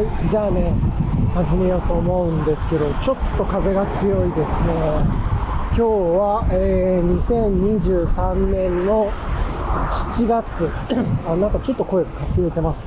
[0.00, 0.72] はい、じゃあね、
[1.34, 4.72] 始めようと思うんですけど、ちょっと風が強いですね。
[5.76, 9.12] 今日は、えー、2023年の
[9.90, 10.70] 7月、
[11.28, 12.82] あ、なんかちょっと声がかすれてます。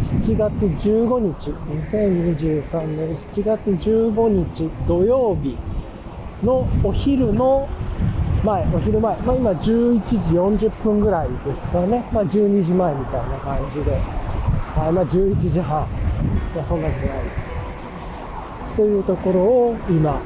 [0.00, 5.56] 7月15日、2023年7月15日土曜日
[6.42, 7.68] のお昼の
[8.42, 10.02] 前、お昼前、まあ今11
[10.58, 12.04] 時40分ぐらいですかね。
[12.10, 13.92] まあ12時前みたいな感じで。
[14.74, 15.86] はい、まあ11時半。
[16.56, 17.50] いや、そんなことないです。
[18.78, 20.22] というところを今、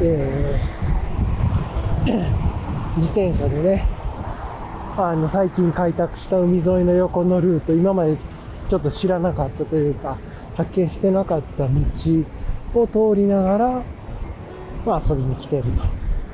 [0.00, 3.84] えー、 自転車でね、
[4.96, 8.16] あの、最近開拓した海沿いの横のルート、今まで
[8.68, 10.18] ちょっと知らなかったというか、
[10.56, 13.82] 発見してなかった道を通りながら、
[14.86, 15.64] まあ遊びに来てる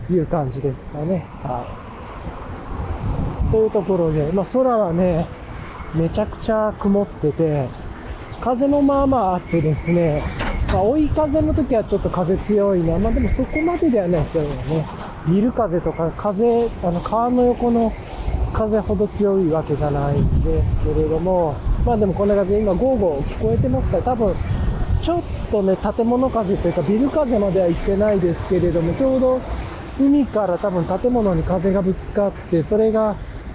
[0.07, 1.25] という感じですかね。
[1.43, 1.65] は
[3.49, 3.51] い。
[3.51, 5.27] というところで、まあ空はね、
[5.95, 7.92] めちゃくちゃ曇ってて、
[8.43, 10.21] 風もまあまああってですね、
[10.67, 12.99] まあ、追い風の時はちょっと風強いな。
[12.99, 14.85] まあでもそこまでではないですけどね。
[15.29, 17.93] ビル風とか風、あの川の横の
[18.53, 21.55] 風ほど強いわけじゃないんですけれども、
[21.87, 24.35] まあでもこんな感じで今ゴーゴー聞こえてますから多分
[25.01, 29.41] ちょっとね、建物風というかビル風までは行ってないですけれども、ちょうど
[30.01, 33.15] 海から多分建物に風がぶつかって、それが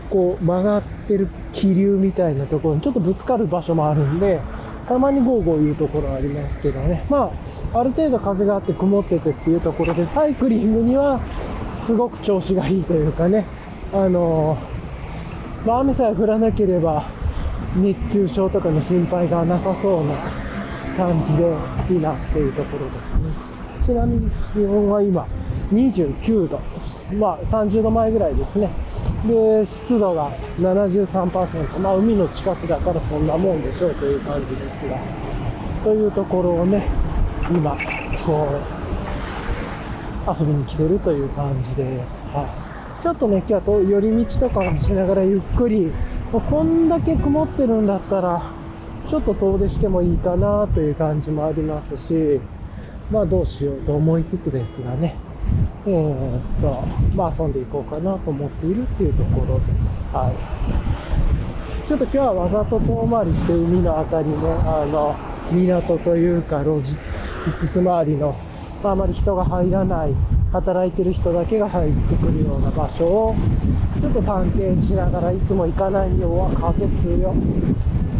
[0.09, 4.39] こう曲がってる気流みたいなところにちょっとぶつかる場所もあるんで、
[4.87, 7.05] たまにゴーゴー言うところありますけどね。
[7.09, 7.31] ま
[7.73, 11.19] あ、ある程度風があって曇っててっていうところで、サイクリングには
[11.79, 13.45] すごく調子がいいというかね、
[13.93, 14.57] あの
[15.65, 17.05] まあ、雨さえ降らなければ
[17.75, 20.13] 熱中症とかの心配がなさそうな
[20.95, 21.43] 感じで
[21.93, 23.57] いいなっていうところですね。
[23.85, 25.27] ちなみに気温は今
[25.71, 26.59] 29度。
[27.17, 28.69] まあ30度前ぐらいですね。
[29.25, 31.79] で、湿度が73%。
[31.79, 34.97] まあ海の近くだからそんなもんでしょうという感じですが。
[35.83, 36.87] というところをね、
[37.49, 37.75] 今、
[38.25, 42.27] こう、遊びに来てるという感じです。
[42.33, 43.01] はい。
[43.01, 45.91] ちょっとね、今日は寄り道とかもしながらゆっくり、
[46.31, 48.51] もうこんだけ曇ってるんだったら、
[49.07, 52.41] ちょっと遠出してもいいかなという感じもありますし、
[53.09, 55.15] まあどうしようと思いつつですがね、
[55.85, 56.83] えー、っと、
[57.15, 60.03] まあ遊んでいこうかなと思っているっていうところです。
[60.13, 61.87] はい。
[61.87, 65.15] ちょっと今日はわざと遠回りして海のあたりの、あの、
[65.51, 68.35] 港というかロジックス周りの、
[68.83, 70.13] あまり人が入らない、
[70.51, 73.35] 働いてる人だけが入ってくるような場所を、
[74.01, 77.33] ちょっと探検しながらいつも行かないようは風するよ。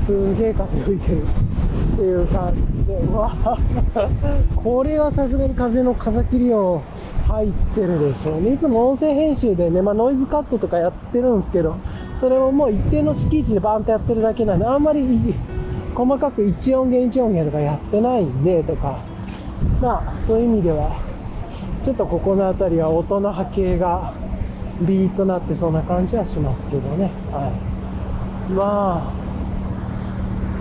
[0.05, 3.35] すげえ風吹いてるっていう感じで、うわ
[4.55, 6.81] これはさすがに風の風切りを
[7.27, 8.53] 入ってるでしょうね。
[8.53, 11.75] いつも音声編集でね、まあ、ノイズカットとかやってるんですけど、
[12.19, 15.05] それをもう一定の敷地でバーンとやってるだけなんで、あんまり
[15.93, 18.99] 細かく1音源1音源とかやってないんで、とか、
[19.81, 20.95] まあ、そういう意味では、
[21.83, 24.13] ちょっとここの辺りは音の波形が
[24.81, 27.11] ビートなってそんな感じはしますけどね。
[27.31, 27.51] は
[28.49, 28.51] い。
[28.53, 29.11] ま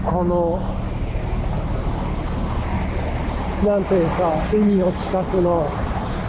[0.04, 0.60] あ、この、
[3.64, 5.68] なんというか、海の近くの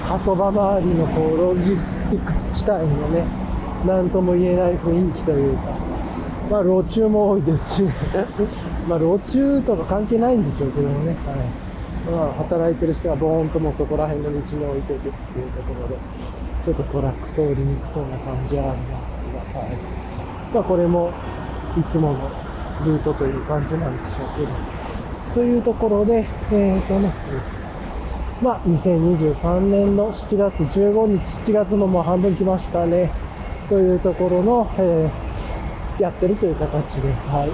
[0.08, 3.26] 鳩場周りのこうロジスティックス地帯のね、
[3.86, 5.64] なんとも言えない雰囲気というか、
[6.50, 7.84] まあ路中も多いですし、
[8.88, 11.16] まあ路中とか関係ないんでしょうけどもね、はい。
[12.10, 15.98] まあ働いてる人はボーンともうそこら辺の道に置いていくっていうところで、
[16.64, 19.22] ちょっとトラック通りにくそうな感じはあります
[19.54, 19.72] が、はい。
[20.54, 21.12] まあこれも
[21.78, 22.20] いつもの
[22.86, 24.78] ルートという感じなんでしょうけど。
[25.36, 27.12] というところで、えーとね、
[28.42, 33.10] まあ、2023年の7月15日、7月ももう半分来ましたね。
[33.68, 37.28] というところの、えー、やってるという形です。
[37.30, 37.50] はい。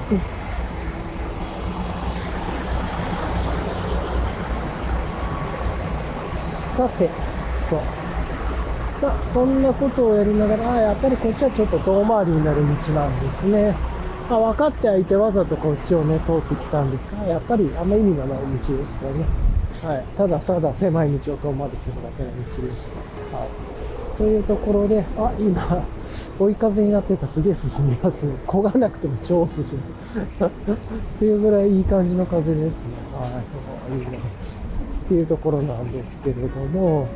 [6.76, 7.10] さて、
[7.70, 7.80] そう。
[9.02, 13.74] まあ、そんなことをやりながら、あやっぱりこっちはちょっと遠回りになる道なんですね。
[14.30, 18.68] まあ、分かってはいてわざとこっちをね、通ってきたんですが、やっぱりあんま意味がない道でし
[19.00, 19.53] たね。
[19.84, 20.04] はい。
[20.18, 22.88] ただただ狭い道を遠回りするだけの道でし
[23.32, 23.38] た。
[23.38, 24.18] はい。
[24.18, 25.84] というところで、あ、今、
[26.40, 28.26] 追い風になってるからすげえ進みます。
[28.48, 30.48] 焦がなくても超進む。
[30.48, 30.52] っ
[31.20, 32.70] ていうぐらいいい感じの風ですね。
[33.14, 33.42] は
[33.92, 34.00] い。
[34.00, 34.20] いいね。
[35.06, 37.08] っていうところなんですけれども、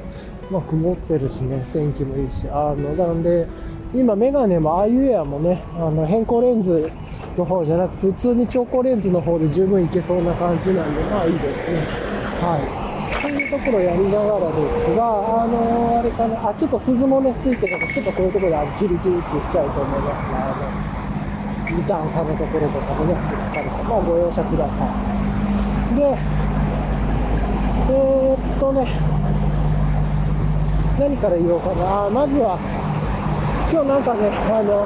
[0.51, 3.47] まあ曇ってるしね、天気もいいし、あの、なんで、
[3.95, 6.91] 今メガネも IUA もね、あの変更レンズ
[7.37, 12.06] の方じゃなくて、普通に超光レンズの方で十分いけそうな感じなんで、まあいいですね。
[12.39, 12.87] はい。
[13.21, 15.01] というところをやりながらですが、
[15.43, 25.97] あのー、あれかな、あ、ちょっと鈴もね、ついてるから、ちょっとこういうところであのチリチリって言っちゃうと思いますが、あの、段差のところとかでね、ぶつかると、まあご容赦ください。
[25.97, 26.17] で、
[27.89, 28.85] えー、っとね、
[30.99, 32.09] 何から言おうかな。
[32.09, 32.59] まずは、
[33.71, 34.85] 今日なんかね、あの、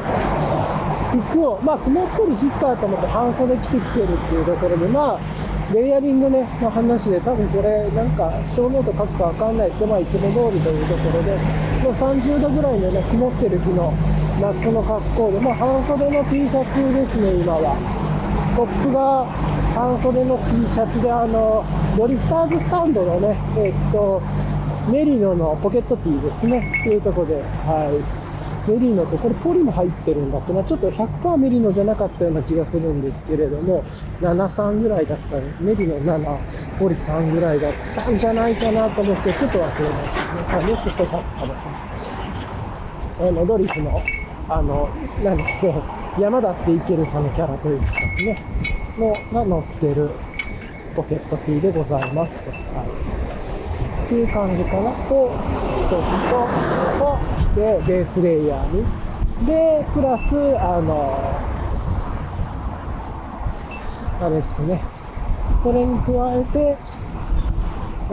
[1.28, 11.32] 服を、まあ曇ってるしっかと思って半袖着てきてるっていうところで、まあ、レイヤリングね、の話で、多分これ、なんか、ショーノート書くかわかんないけど、まあ、いつも通りというところで、
[11.82, 13.94] もう30度ぐらいのね、曇ってる日の
[14.42, 17.78] 夏の格好で、まあ、半袖の T シャツですね、今は。
[18.56, 19.26] トップが
[19.74, 21.64] 半袖の T シャツで、あの、
[21.98, 24.22] ドリフターズスタンドのね、えっと、
[24.92, 28.21] メリノのポケット T ですね、っていうところで、はい。
[28.68, 33.84] メリノと、これポリも入ってるんだってな、ちょっと100%メリノじゃなかったような気がするんですけれども、
[34.22, 36.38] 73ぐらいだったメリノ7、
[36.80, 40.16] ポリ3ぐらいだったんじゃないかなと思って、ちょっと忘れまし
[40.48, 40.72] たね。
[40.72, 41.66] もしかしたら100かもし
[43.20, 43.30] れない。
[43.30, 44.02] あの、ドリフの、
[44.50, 44.90] あの、
[45.24, 45.84] なんですよ、
[46.20, 47.86] 山田って池るさのキャラというか
[48.26, 48.42] ね、
[48.98, 50.10] の、が乗ってる
[50.96, 52.52] ポケット T でございますと。
[52.52, 53.11] はい。
[54.12, 54.92] っていう感じかな。
[55.08, 55.32] と、
[55.78, 55.90] 一つ
[56.30, 56.50] と、
[57.00, 58.86] と、でベースレイヤーに。
[59.48, 61.18] でプラスあの
[64.20, 64.84] あれですね。
[65.64, 66.78] それに加えて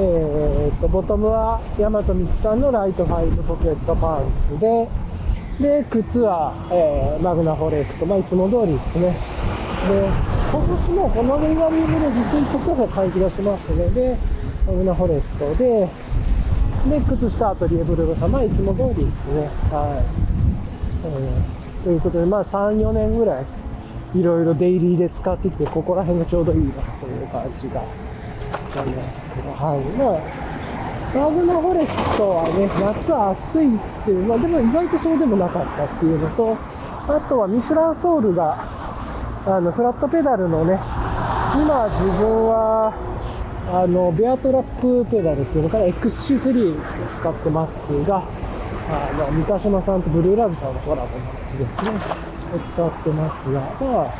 [0.00, 4.86] えー、とボトムは大和光さんのライトファイブポケットパンツで
[5.58, 9.10] で靴は、えー、マグナフォレスト、まあ、いつも通りですね。
[9.10, 10.06] で
[10.52, 13.88] 今年もこのレイヤリングでずっとした感じがしますね。
[13.90, 14.37] で
[14.68, 15.88] マグナフォレストで
[16.90, 19.48] で、靴下アトリエブルー様、いつも通りですね。
[19.72, 20.04] はい。
[21.06, 23.46] えー、ということで、まあ3、4年ぐらい、
[24.14, 29.80] いろいろデイリーで使ってきて、ここら辺がちょうどいいなという感じがありますけど、はい。
[29.96, 36.56] まあ、ラグナフォレストはね、夏暑いっていう、まあでも意外とそうでもなかったっていうのと、
[37.08, 38.68] あとはミシュランソールが、
[39.46, 40.78] あの、フラットペダルのね、
[41.56, 43.17] 今自分は、
[43.70, 46.80] あのベアトラップペダルっていうのから XC3 を
[47.14, 48.24] 使ってますが、
[48.90, 51.90] あの三ヶ島さんとブルーラブさんのコラボのやつですね、
[52.54, 54.14] を使ってますが、まあ、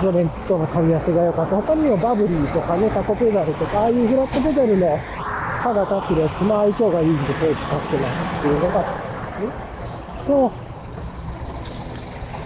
[0.00, 1.56] それとの噛み合わせが良かった。
[1.56, 8.82] 他にもバブリーとかね、タコペダルとか、ああいうフラットペダルの歯が立ってるやつ、まあ相性がいいんで、それ使ってますっていうのが
[9.26, 9.46] ですね。
[10.26, 10.50] と、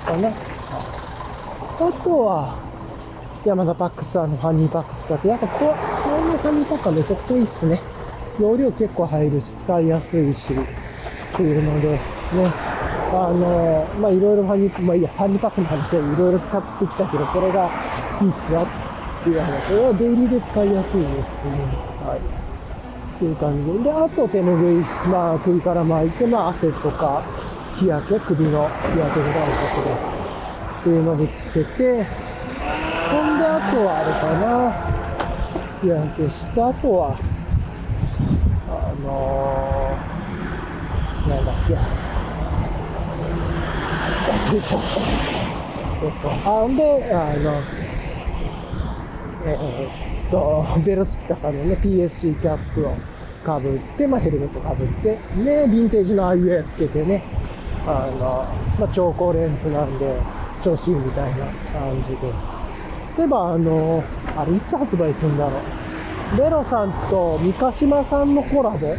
[0.04, 0.28] かな。
[0.28, 2.58] あとは、
[3.44, 6.01] 山田パックスあのファニーパック使って、やっぱこう、
[6.42, 7.80] こういうファニーパックはめちゃくちゃいいっすね。
[8.40, 12.00] 容量結構入るし、使いやすいし、っていうので、ね、
[13.12, 17.70] あの、まあ、いろいろファニー、まあ、いいや、ファニーパックの話はいろいろ使ってきたけど、これが
[18.20, 19.68] いいっすよっていう話。
[19.68, 21.52] これはデイリーで使いやすいですね。
[22.02, 22.18] はい。
[22.18, 23.78] っていう感じで。
[23.78, 27.22] で、あと手ぬぐい、まあ、首から巻いて、まあ、汗とか、
[27.76, 29.94] 日焼け、首の日焼けとかのことで、
[30.80, 32.02] っていうのでつけて、
[33.12, 35.11] ほんで、あとはあれかな。
[35.82, 37.18] 日焼けした後は、
[38.68, 41.74] あのー、なんだっけ。
[44.30, 44.86] 忘れちゃった。
[46.00, 46.30] そうそう。
[46.46, 47.60] あ、んで、あの、
[49.44, 52.94] えー、っと、ベロスピカさんのね、PSC キャップを
[53.44, 57.24] かぶって、まあ、ヘルメットかぶって、ね、ヴィンテージのああいうやつけてね、
[57.86, 58.46] あの、
[58.78, 60.16] まあ、超高レンズなんで、
[60.60, 62.61] 調子いいみたいな感じです。
[63.14, 64.02] そういえば、あの、
[64.36, 66.36] あれいつ発売するんだろう。
[66.36, 68.96] ベロさんと三ヶ島さんのコラボ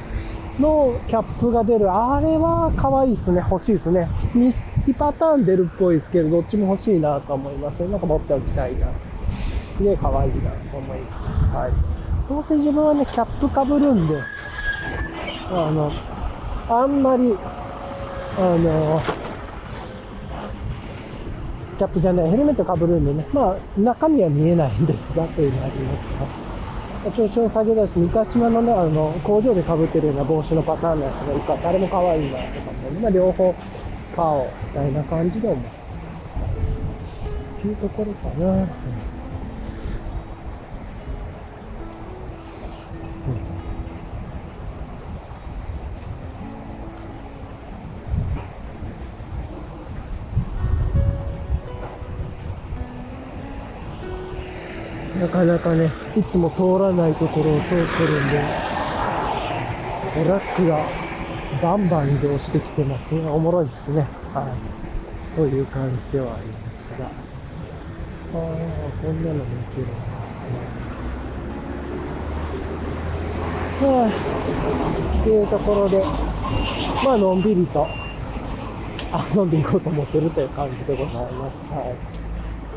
[0.59, 1.91] のキャップが出る。
[1.91, 3.43] あれは可愛いですね。
[3.49, 4.07] 欲しいですね。
[4.35, 8.87] 2パターン出るっぽいですけど、どっちも欲しいなと思いますなんか持っておきたいな。
[9.77, 11.55] すげえ可愛いなと思います。
[11.55, 11.71] はい。
[12.29, 14.15] どうせ自分はね、キャップかぶるんで、
[15.49, 15.91] あの、
[16.69, 17.35] あんまり、
[18.37, 19.01] あの、
[21.77, 25.97] キャップじゃない、ヘルメットかぶるんでね、まあ、中身は見えないんですが、というのがありま
[27.03, 33.53] すが、調子の下げだし、三ヶ島のね、あの、工場でかぶってるような帽子のパターンのやつがいいかあれも可愛いなとかねまあ、両方
[34.15, 35.71] 顔、みたいな感じで思いま
[36.17, 36.31] す。
[37.57, 38.53] っていうところかな。
[38.53, 39.12] うん
[55.33, 58.43] かなかね、いつも通らないところを通ってるんで、
[60.13, 60.85] トラックが
[61.59, 63.27] バンバン移動してきてますね。
[63.27, 64.05] おもろいですね。
[64.31, 65.35] はい。
[65.35, 67.05] という感じではありますが。
[67.05, 68.41] ああ、
[69.01, 69.95] こんなのもいけるんで
[70.29, 70.43] す
[73.81, 73.87] ね。
[73.89, 74.05] は
[75.17, 75.19] い。
[75.19, 76.03] っていうところで、
[77.03, 77.87] まあ、のんびりと、
[79.35, 81.63] 遊んでいこうと思ってるという感じでございます。
[81.71, 81.87] はい。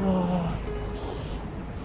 [0.03, 0.76] はあ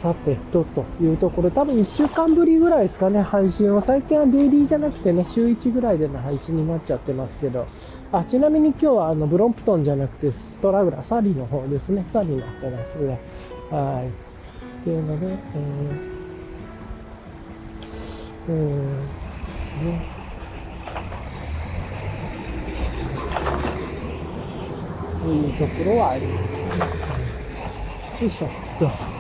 [0.02, 3.82] さてと、というところ、多分1週間ぶりぐらいですかね、配信を。
[3.82, 7.68] 最近はデイリーじゃなくてね、週1ぐらいでの配信になっちゃってますけど、
[8.12, 12.98] あ、ちなみに今日はあの、ブロンプトンじゃなくて、ストラグラ、サリーの方ですね、サリーになってます。
[13.70, 14.08] はい。
[14.08, 17.96] っていうので、えー、
[18.50, 20.02] えー、ね。
[25.22, 26.40] というところはありま
[28.18, 28.24] す。
[28.24, 29.11] よいしょっと。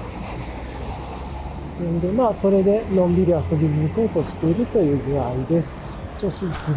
[1.83, 5.97] んで、まあ、それでのんびり遊びに行こうとしているという具合です。
[6.17, 6.75] 調子いいですね。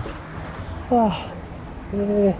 [0.91, 1.27] はあ、
[1.95, 2.35] え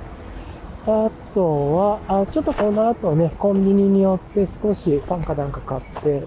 [0.87, 6.27] ー、あとは、あ、ちょっとこの後ね、コンビニに寄って少しパンかなんか買って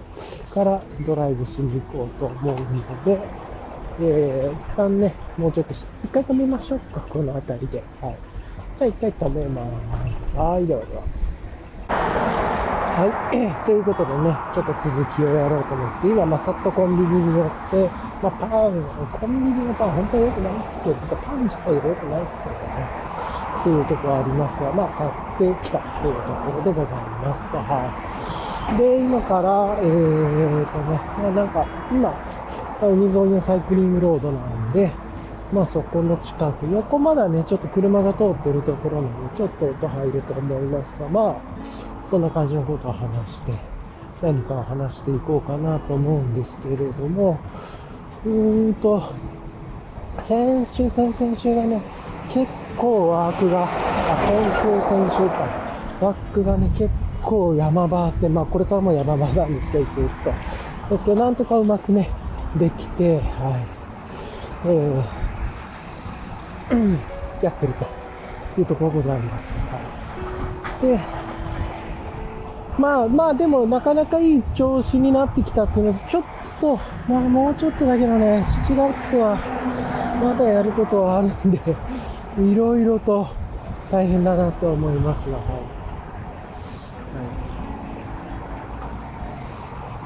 [0.52, 3.18] からドライブしに行こうと思うので、
[4.00, 7.82] えー、一旦ね、もうちょっと一回止めましょうか、この辺りで。
[8.00, 8.16] はい。
[8.78, 9.62] じゃあ一回止めま
[10.32, 10.36] す。
[10.36, 11.17] はい、ではでは。
[12.98, 17.86] はい、えー、ということでね、ちょっと続きをやろうと思うんですけど、今、まさっとコンビニに寄って、
[18.18, 18.74] まあ、パン、
[19.14, 22.90] コンビニのパン、本当は良くないですけど、パン自体は良くないですけどね、
[23.54, 24.98] っていうところありますが、まあ、
[25.38, 27.86] 買ってきたというところでございますと、は
[28.66, 28.82] い。
[28.82, 31.62] で、今から、えーとね、まあ、なんか、
[31.94, 32.10] 今、
[32.82, 34.90] 海沿いのサイクリングロードなんで、
[35.52, 41.36] まあそこの近く、横まだね、ちょっと車が通ってるところなので、ちょっと音入ると思いますが、まあ、
[42.08, 43.52] そんな感じのことを話して、
[44.22, 47.38] 何かを話していこうかなと思うんですけれども、
[48.24, 49.12] うーんと、
[50.20, 51.82] 先週、先々週がね、
[52.32, 53.68] 結構ワークが、あ、
[54.26, 55.46] 今週、先週か、
[56.00, 56.88] ワークがね、結
[57.22, 60.32] 構山場って、まあこれからも山場なんですけど、ずっと。
[60.90, 62.08] ですけど、なんとかうまくね、
[62.58, 63.22] できて、はい、
[64.66, 67.86] えー、やってると
[68.58, 69.54] いうところございます。
[69.58, 69.78] は
[70.82, 71.27] い、で、
[72.78, 76.24] まあまあでもなかなかいい調子になってきたっていうので、ちょっ
[76.60, 76.76] と、
[77.08, 79.36] まあもうちょっとだけどね、7月は
[80.22, 81.58] まだやることはあるんで、
[82.38, 83.26] いろいろと
[83.90, 85.46] 大変だなと思いますが、はい。
[85.46, 85.58] は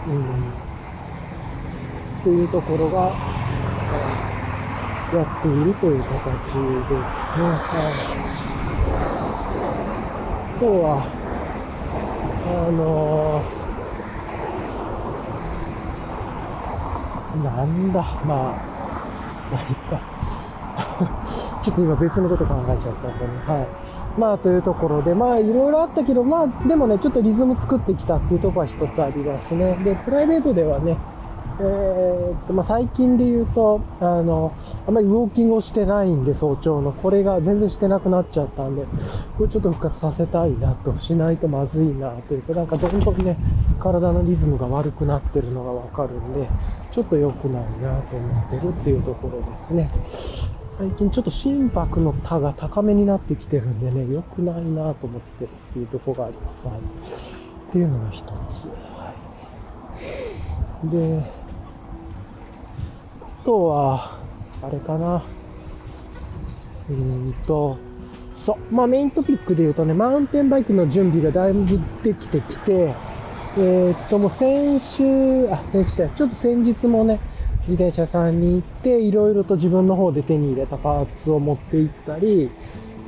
[0.06, 0.24] い、うん。
[2.24, 3.12] というところが、
[5.12, 6.62] やっているという形ですね。
[7.38, 8.32] はい。
[10.58, 11.21] 今日は、
[12.52, 18.72] あのー、なんだ、まあ、
[19.50, 20.00] まあ、いか。
[21.62, 23.30] ちょっと今別のこと考えちゃったんでね。
[23.46, 23.66] はい。
[24.18, 29.74] まあ、というところで、まあ、いろいろあったけど、まあ、でもね、ちょっとリズム作ってきたっていうところは一つありますね。
[29.82, 30.98] で、プライベートではね、
[31.64, 34.52] えー、っと、まあ、最近で言うと、あの、
[34.86, 36.90] あまりウォーキングをしてないんで、早朝の。
[36.90, 38.84] これが全然してなくなっちゃったんで、
[39.38, 43.36] これちょっと復活させたいなと、しないとまずいなというか、なんかどんどんね、
[43.78, 46.48] 体のリズムが悪くなってるのがわかるんで、
[46.90, 49.90] ちょっと良くないなと思ってるっていうところですね。
[50.76, 56.66] 最近ちょっと心拍の他が高めになってきてるんでね、良くないなと思ってるっていうとこがあります。
[56.66, 56.76] はい。
[56.78, 56.80] っ
[57.70, 58.66] ていうのが一つ。
[58.66, 59.14] は
[60.84, 60.88] い。
[60.90, 61.41] で、
[63.44, 64.18] とは、
[64.62, 65.24] あれかな。
[66.90, 67.78] うーんと、
[68.34, 68.74] そう。
[68.74, 72.94] まあメイントピックで言うとね、マウンテンバイクの準備がだいぶできてきて、
[73.58, 77.20] えー、っと、もう先週、あ、先週じゃちょっと先日もね、
[77.68, 82.50] 自転車さんに行って、いろいろと自分の方で手に入れたパーツを持って行ったり、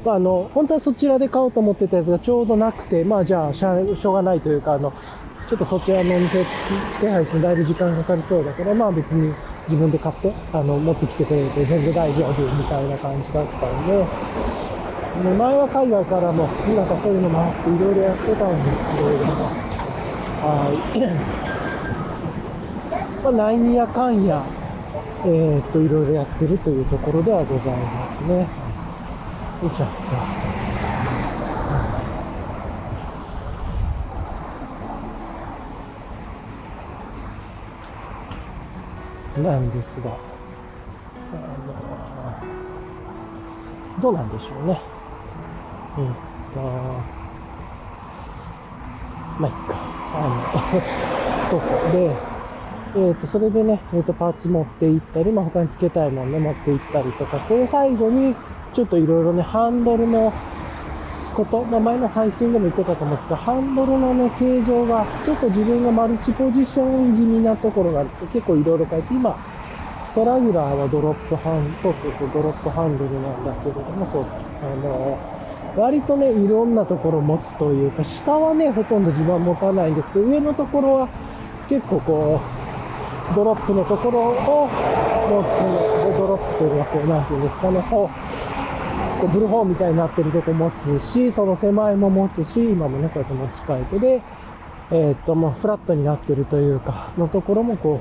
[0.05, 4.93] まあ、あの、本当はそちらで買おうと思ってたやつがちょうどなくて、まあじゃあしょうがないというか、あの、
[5.49, 6.45] ちょっとそちらの手
[7.01, 9.33] 手配するだいぶ時間かかりそうだけど、まあ別に
[9.69, 14.05] 自分で買って、あの、持ってきてくれて全然大丈夫みたいな感じだったんで、
[15.23, 19.33] で前は海外からも、なんかそういうのもあっていろいろやってたんですけれども、
[20.45, 20.77] はい。
[23.23, 24.45] まあ、なんやかんや、
[25.25, 28.41] えー、っと、いろいろやってるというところではございますね。
[28.41, 28.47] よ
[29.67, 30.44] いしょ。
[39.43, 40.15] なんですが、あ
[43.97, 44.81] の、どうなんでしょうね。
[45.99, 46.61] うんと、
[49.39, 49.77] まあ、いっか。
[50.15, 50.29] あ
[51.43, 51.93] の、 そうそう。
[51.93, 52.17] で、
[52.97, 58.37] えっ、と、それでね、えっ、と、パーツ持って行ったり、まあ、他に付けたいもんね、持って行ったりとかして、最後に、
[58.73, 60.33] ちょっといろいろね、ハンドルの
[61.35, 69.37] こと、まあ、前の配信でも言ってたと思うんですが、ハンドルのね、形状が、ちょっと自分がマルチポジション気味なところがあるんですけど、結構いろいろ変えて、今、
[70.11, 75.19] ストラギュラーはドロップハンド、そうそうそう、ドロップハンドルなんだけれども、そうそう、あの、
[75.77, 81.09] 割とね、いろんなところ持つというか、下はね、ほとんど自分は持たないんですけど、上のところは
[81.69, 82.41] 結構こ
[83.33, 84.69] う、ドロップのところを
[85.29, 88.34] 持つ、ドロップというのはこう、なんていうんですかね、こう、
[89.25, 94.23] こうブルホーンみたいになってるとこ持つし、その手前も持つし、今もね、こうやって持ち替えてで、
[94.91, 98.01] えー、っと、もうフラットになってるというか、のところもこ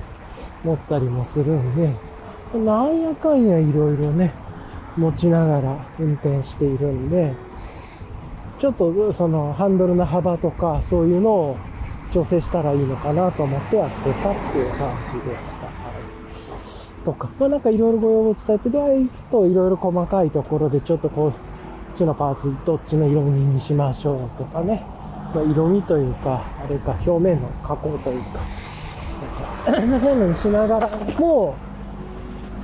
[0.63, 1.93] う、持ったりもするんで、
[2.59, 4.33] なんやかんやいろいろね、
[4.97, 7.33] 持ちながら運転しているんで、
[8.59, 11.57] ちょっとそのハンドルの幅とかそういうのを
[12.11, 15.51] 調整したらいいのかなと思ってやってたっていう感じでした。
[15.51, 15.52] はい、
[17.03, 21.33] とか、まあなんかいろいろご要望を伝えて、で、行くといろいろ細かいところでちょっとこ、
[21.93, 24.83] っちのパーツどっちの色味にしましょうとかね、
[25.33, 28.39] まあ、色味というか、あれか表面の加工というか、
[30.00, 31.55] そういうのにしながらも、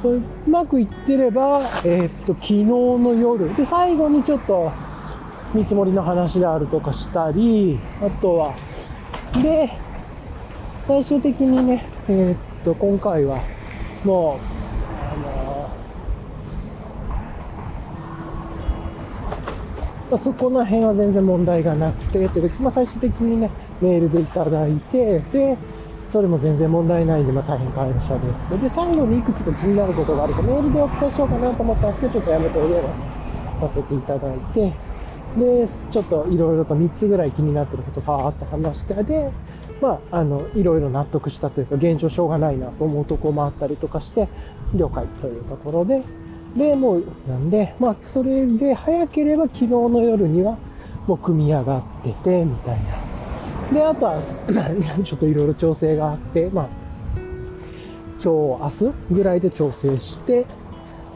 [0.01, 4.71] そううまくいってれば、えー、っと、昨日の夜、で、最後にちょっと、
[5.53, 8.53] 見積もりの話であるとかしたり、あとは、
[9.41, 9.69] で、
[10.85, 13.41] 最終的にね、えー、っと、今回は、
[14.03, 14.39] もう、
[15.13, 15.69] あの
[20.11, 23.49] まあ、そこの辺は全然問題がなくて、でまあ、最終的にね、
[23.81, 25.57] メールでいただいて、で、
[26.09, 28.49] それも全然問題ないんで、まあ、大変感謝です。
[28.59, 32.89] で、最後にいくつか気になることがあると、メールでお伝えしようかなと思ったんですけど、ちょっとやめておいれば、
[33.67, 34.73] させていただいて、
[35.37, 39.31] で、ちょっといろいろと3つぐらい気になってることパーっと話して、で、
[39.81, 44.27] まあ、あの、いろいろ納得したというか、現状しょうがないなと思うとこもあったりとかして、
[44.75, 46.03] 了解というところで、
[46.55, 50.57] で、もう、なんで、まあ、それで早ければ昨日の夜には、
[51.07, 53.09] もう組み上がってて、みたいな。
[53.73, 54.21] で、あとは、
[55.03, 56.67] ちょっといろいろ調整があって、まあ、
[58.21, 60.45] 今日、明日ぐらいで調整して、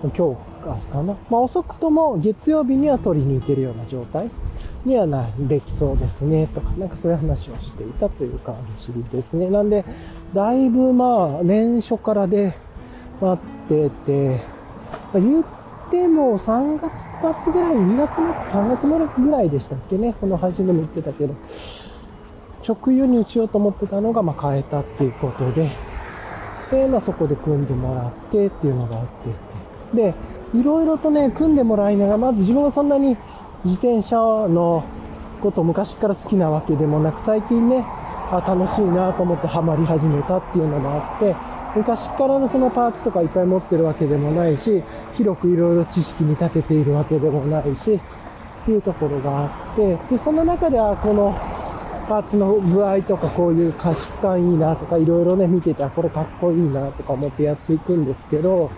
[0.04, 0.19] 今日、
[0.65, 1.15] 明日かな。
[1.30, 4.30] まあ、遅くとも月曜日には取りに行けるような状態
[4.86, 9.50] にはな、できそうですね、とか、なんかそういう話をしていたという感じですね。
[9.50, 9.86] なんで、
[10.34, 12.56] だいぶまあ、年初からで
[13.22, 14.41] 待ってて、
[15.13, 15.46] ま、言っ
[15.89, 17.08] ても3月
[17.43, 18.82] 末ぐらい、2月末か、3月
[19.15, 21.34] 末ぐらいでしたっけね、この配信でも言ってたけど、
[22.67, 25.72] 直輸入しようと思ってたのが、まあ、変えたっていうことで、
[26.72, 29.06] で、まあ、そこで組んでもらってっていうのがあっ
[29.93, 30.13] て、で、
[30.56, 33.17] いろいろとね、組んでもらいながら、まず自分はそんなに
[33.65, 34.84] 自転車の
[35.41, 37.86] こと昔から好きなわけでもなく、最近ね、
[38.32, 41.36] あ楽しいなと思ってハマり始めたっていうのもあって、
[41.76, 44.84] 昔からのそのパーツとかいっぱい持ってるわけでもないし、
[45.15, 51.34] 広くいろいろ知識に長けているわけでもないし、っていうところがあって、で、その中ではこの
[52.08, 58.71] パーツの具合とかこういう加湿感いいなとかいろいろね見てて、これかっこいいなとか思ってやっていくんですけど、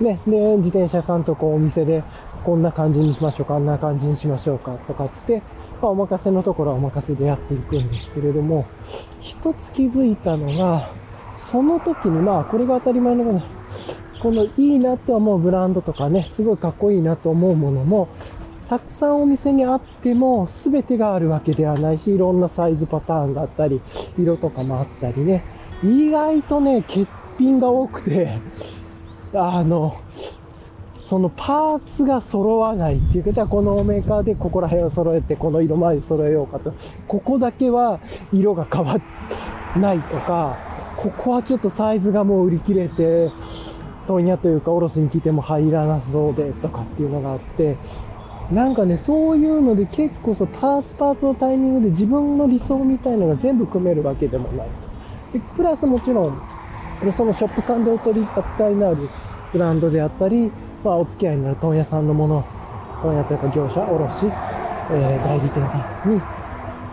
[0.00, 2.02] ね、で、自転車さんとこうお店で、
[2.44, 5.42] こんな感じにしましょうか、あんな感じにしましょうか、とかつって、
[5.82, 8.66] まあ、お任せのところはお任せでやっていくんですけれども、
[9.20, 10.90] 一つ気づいたのが、
[11.36, 13.60] その時に、まあ、これが当たり前のこと
[14.20, 18.08] このいいなって思うブランドとかね、すごいかっこいいなと思うものも、
[18.68, 23.80] たくさんお店にあっても、全てがあるわけではないし、いろんなサイズパターンがあったり、
[24.18, 25.42] 色とかもあったりね、
[25.82, 28.38] 意外とね、欠品が多くて、
[29.32, 29.96] あの、
[31.10, 36.72] そのパーツが揃わないっていうか、じゃあこのメーカーでここら辺を揃えて、この色まで揃えようかと。
[37.08, 37.98] ここだけは
[38.32, 38.96] 色が変わ
[39.76, 40.56] ないとか、
[40.96, 43.32] ここはちょっとサイズがもう売り切れて、
[44.06, 47.76] 問屋というか、おろしに来ても入らなそうで、とかっていうのがあって、
[48.52, 54.68] なんかね、そういうので結構そう、パーツパーツのタイミングで自分の理想みたいのが全部組めるわけでもない
[55.32, 55.38] と。
[55.38, 56.40] でプラスもちろん、
[57.02, 59.08] で、そのショップさんでお取り扱いのある
[59.52, 62.44] ブランドであったり、まあ、お付き合いになる問屋さんのもの、
[63.02, 66.20] 問屋というか業者、卸、えー、代理店さんに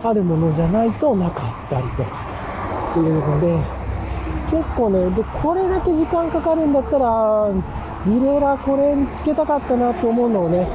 [0.02, 2.28] あるものじゃないとなかったりとか、
[2.90, 3.78] っていうので、
[4.50, 7.50] 結構ね、で、これだけ時間かかるんだったら、
[8.04, 10.66] ミレーラーこれにつけたかったなと思うのをね、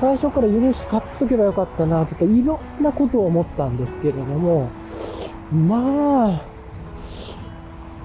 [0.00, 4.70] 最初から許し買っとけばよかったなとか、いろんなことを思ったんですけれども、
[5.52, 6.42] まあ、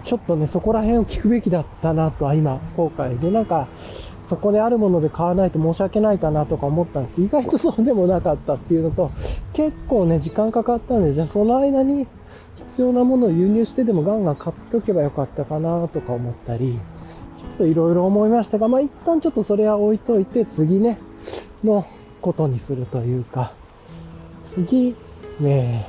[0.03, 3.67] ちょっとね、そこら辺を聞くべきだったなとは今、後悔で、なんか、
[4.25, 9.11] そこであるもので買わないと申し訳ないかなとか思ったんですけど、意外とそうでもなかったっていうのと、
[9.53, 12.07] 結構ね、時間かかったんで、じゃあその間に
[12.57, 16.79] 必要なものを輸入してでもガンガン買っておけばよかったかなとか思ったり、
[17.37, 20.97] ちょっといろいろ思いましたが、まあ一旦ちょっとそれは置いといて、次ね、
[21.63, 21.85] の
[22.21, 23.53] ことにするというか、
[24.45, 24.95] 次、
[25.39, 25.87] ね、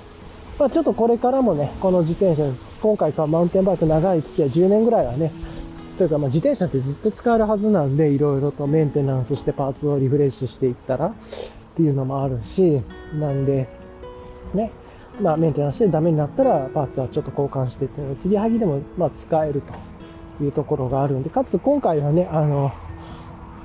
[0.59, 5.33] まあちょっとこれからもね、この自転車今回かマウンテンバイク長い付き合い10年ぐらいはね、
[5.97, 11.13] というかまあ自転車ってずっと使えるはずなんで、いろいろとメンテナンスしてパーツをリフレッシュしていったら、っ
[11.77, 12.83] ていうのもあるし、
[13.15, 13.69] なんで、
[14.55, 14.71] ね、
[15.21, 19.63] まあメンテナンスしてダメになったらパーツはちょっと交換してっていうので、継ぎはぎでもまあ使える
[20.39, 22.73] というところがあるんで、かつ今回はね、あの、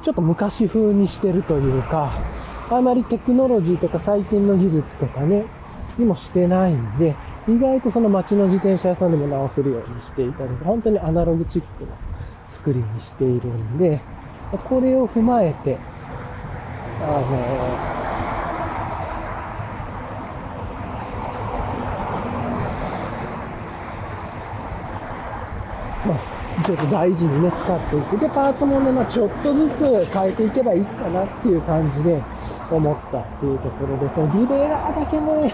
[0.03, 2.11] ちょっと昔風にしてるというか、
[2.71, 5.45] あまりテクノロジーとか最近の技術とかね、
[5.97, 7.15] にもしてないんで、
[7.47, 11.91] 意外とその街の自転車屋さんでも直せるようにしていたり、本当にアナログチックな
[12.51, 14.01] 作りにしているんで、
[14.69, 15.77] これを踏まえて、
[17.01, 17.21] あの、
[26.05, 28.17] まあ、ちょっと大事にね、使っていく。
[28.19, 32.21] で、パーツもね、まあ、ちょっとずつ変えていけばいいかなっていう感じで
[32.69, 35.53] 思ったっていうところで、そのディレイラーだけね、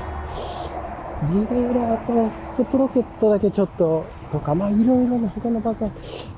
[1.31, 5.91] ディレイラーとスプロケットだけちょっと、とか、まあいろいろね、他のパー、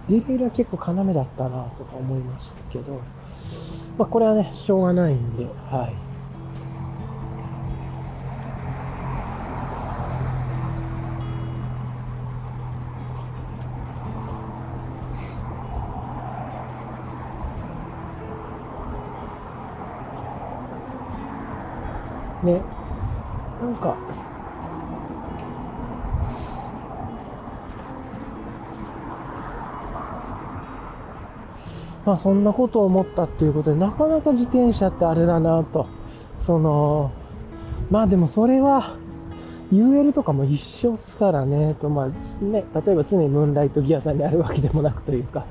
[0.09, 3.01] ディレイラー結構要だったなとか思いましたけど、
[3.97, 6.09] まあこれはね、しょうがないんで、はい。
[22.45, 22.61] ね、
[23.61, 23.97] なんか、
[32.09, 35.85] まあそんなことを思ったっていうことで、なかなか自転車ってあれだなと。
[36.43, 37.11] その、
[37.91, 38.97] まあでもそれは、
[39.71, 42.07] UL とかも一緒っすからね、と、まあ
[42.43, 45.45] ね、例えば常にムーンライトギアさんにあるわけでもなくというか、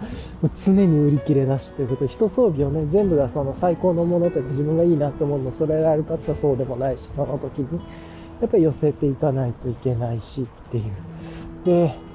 [0.56, 7.80] 常に売り切れ出しということで、一装備をね、全部がその最高のものというか自分がいいなと思うのをそれられるかってそうでもないし、その時に、
[8.40, 11.64] やっぱり寄せていかないといけないしっていう。
[11.64, 12.07] で、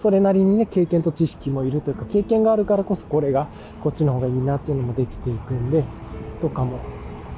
[0.00, 3.48] それなりにね、経験と知識もいるというか、経験があるからこそこれが
[3.82, 5.84] こっちの方がいいなっていうのもできていくんで、
[6.40, 6.80] とかも、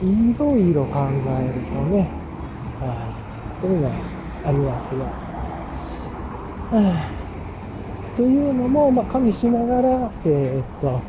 [0.00, 2.08] いろいろ考えるとね、
[2.78, 3.12] は
[3.58, 3.94] い、そういうのは
[4.46, 5.10] ありますが、は
[8.14, 11.00] あ、というのも、まあ、加味しながら、えー、っと、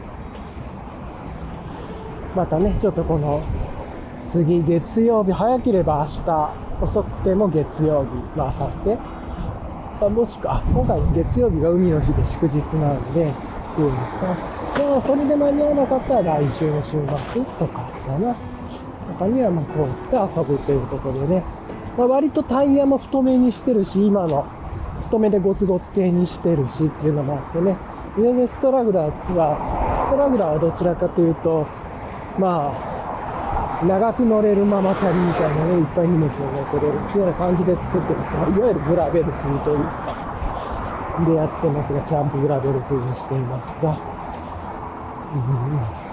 [2.36, 3.44] またね、ちょっとこの、
[4.28, 6.50] 次月曜日、早ければ明日、
[6.82, 9.23] 遅くても月曜日、まあ、明後日、
[10.06, 13.32] あもしくは、今回月曜日が海の日で祝日なので、
[13.78, 13.90] うの
[14.76, 16.92] と、まあ、それで間に合わなかったら来週の週
[17.34, 18.36] 末とかかな。
[19.08, 21.44] とかには、まあ、通って遊ぶということでね。
[21.98, 24.46] まあ、割とタイヤも太めにしてるし、今の
[25.02, 27.76] 太めでゴツゴツ系にしてるしっていうのもあってね。
[28.18, 31.66] 全然ストラグラーは、ストラグラーはどちらかというと、
[32.38, 32.93] まあ、
[33.84, 36.94] 長く乗れるママチャリみたいなね、いっぱい荷物を乗せれる。
[36.94, 40.24] っていうような感じで作ってますいわゆるグラベル風というか、
[41.26, 43.98] でやってますが、キャンプグラベル風にしていますが、
[45.34, 46.04] うん、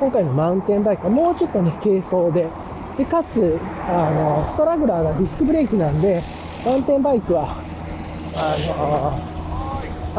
[0.00, 2.48] 今回のマウンテンバイクはもうちょっとね、軽装で、
[2.96, 6.22] で、かつ、あの、ストラグラーがディスクブレーキなんで、
[6.66, 7.56] マウンテンバイクは、
[8.34, 9.31] あのア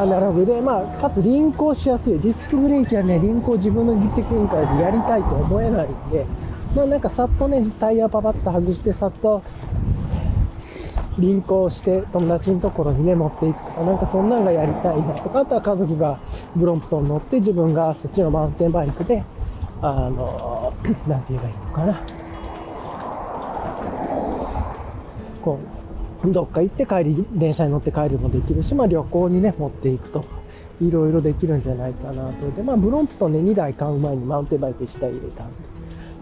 [0.05, 2.19] ナログで、まあ、かつ輪行しやすい。
[2.19, 6.25] ディスクブレーキはね、輪行自分のテクニカルでやりたいと思えないんで、
[6.75, 9.43] まあなんかさっとね、タイヤパパッと外して、さっと
[11.19, 16.19] 輪行して友達のところにね、持っていくとか、なんかそんなんがやりたいなとか、あとは家族が
[16.55, 19.23] ブロンプトン乗って自分がそっちのマウンテンバイクで、
[19.81, 20.73] あの、
[21.07, 22.01] なんて言えばいいのかな。
[25.43, 25.72] こう、
[26.25, 30.23] どっか行って帰り、電車に乗って帰るもできるし、まあ旅行にね、持っていくと、
[30.81, 32.49] いろいろできるんじゃないかなと。
[32.51, 35.53] で、まあブロンプとね、2台買う前にマウンテンバイク1台入れたんで。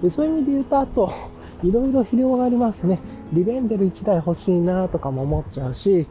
[0.04, 1.12] で、そういう意味で言うと、あと、
[1.64, 3.00] いろいろ広がりますね。
[3.34, 6.08] リベンデル1台欲しいなとかも思っちゃうし、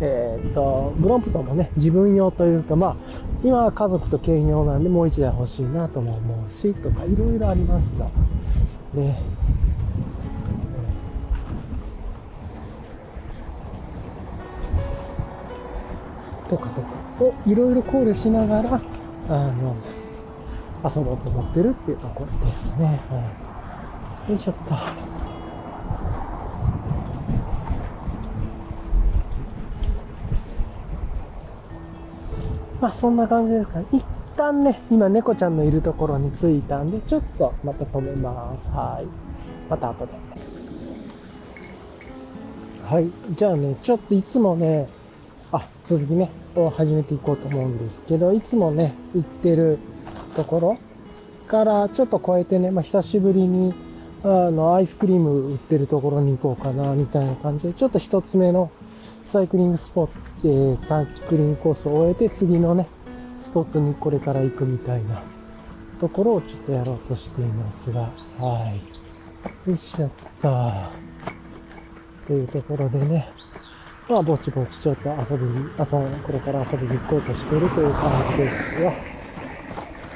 [0.00, 2.96] えー、っと、ブロンプトンもね、自分用というか、まあ、
[3.44, 8.06] 今は家族と兼用なんでもう1台欲しいなとも思うし、とか、いろいろありますが、
[8.94, 9.14] ね、
[16.50, 16.88] とかとか
[17.24, 19.76] をいろいろ考慮しながら、あの、
[20.82, 22.86] 遊ぼうと思ってるっていうところですね。
[23.08, 24.30] はい。
[24.32, 24.60] よいしょっと。
[32.82, 33.86] まあそんな感じですかね。
[33.92, 34.02] 一
[34.36, 38.70] 旦ね、今猫ちゃんのいるところに着いたんで、ちょっとまた止めます。
[38.70, 39.06] はい。
[39.70, 40.12] また後で。
[42.84, 43.08] はい。
[43.36, 44.88] じゃあね、ちょっといつもね、
[45.90, 49.76] 続きね、を始めていこうと思うんですけど、いつもね、行ってる
[50.36, 50.76] ところ
[51.50, 53.74] からちょっと超えてね、まあ、久しぶりに、
[54.22, 58.70] あの、アイスクリーム売ってるところに行こうかな、みたいな感じで、ちょっと一つ目の
[59.24, 60.12] サイクリングスポット、
[60.44, 62.86] えー、サイクリングコースを終えて、次のね、
[63.40, 65.24] スポットにこれから行くみたいな
[66.00, 68.02] ところをちょっとやろうとしていますが、
[68.38, 68.72] は
[69.66, 69.68] い。
[69.68, 70.72] よいしょっと。
[72.28, 73.39] というところでね、
[74.10, 78.80] まあ、ぼちぼちちょっと遊びに、朝の頃から遊びに行こうとしてるという感じですよ。
[78.80, 78.92] よ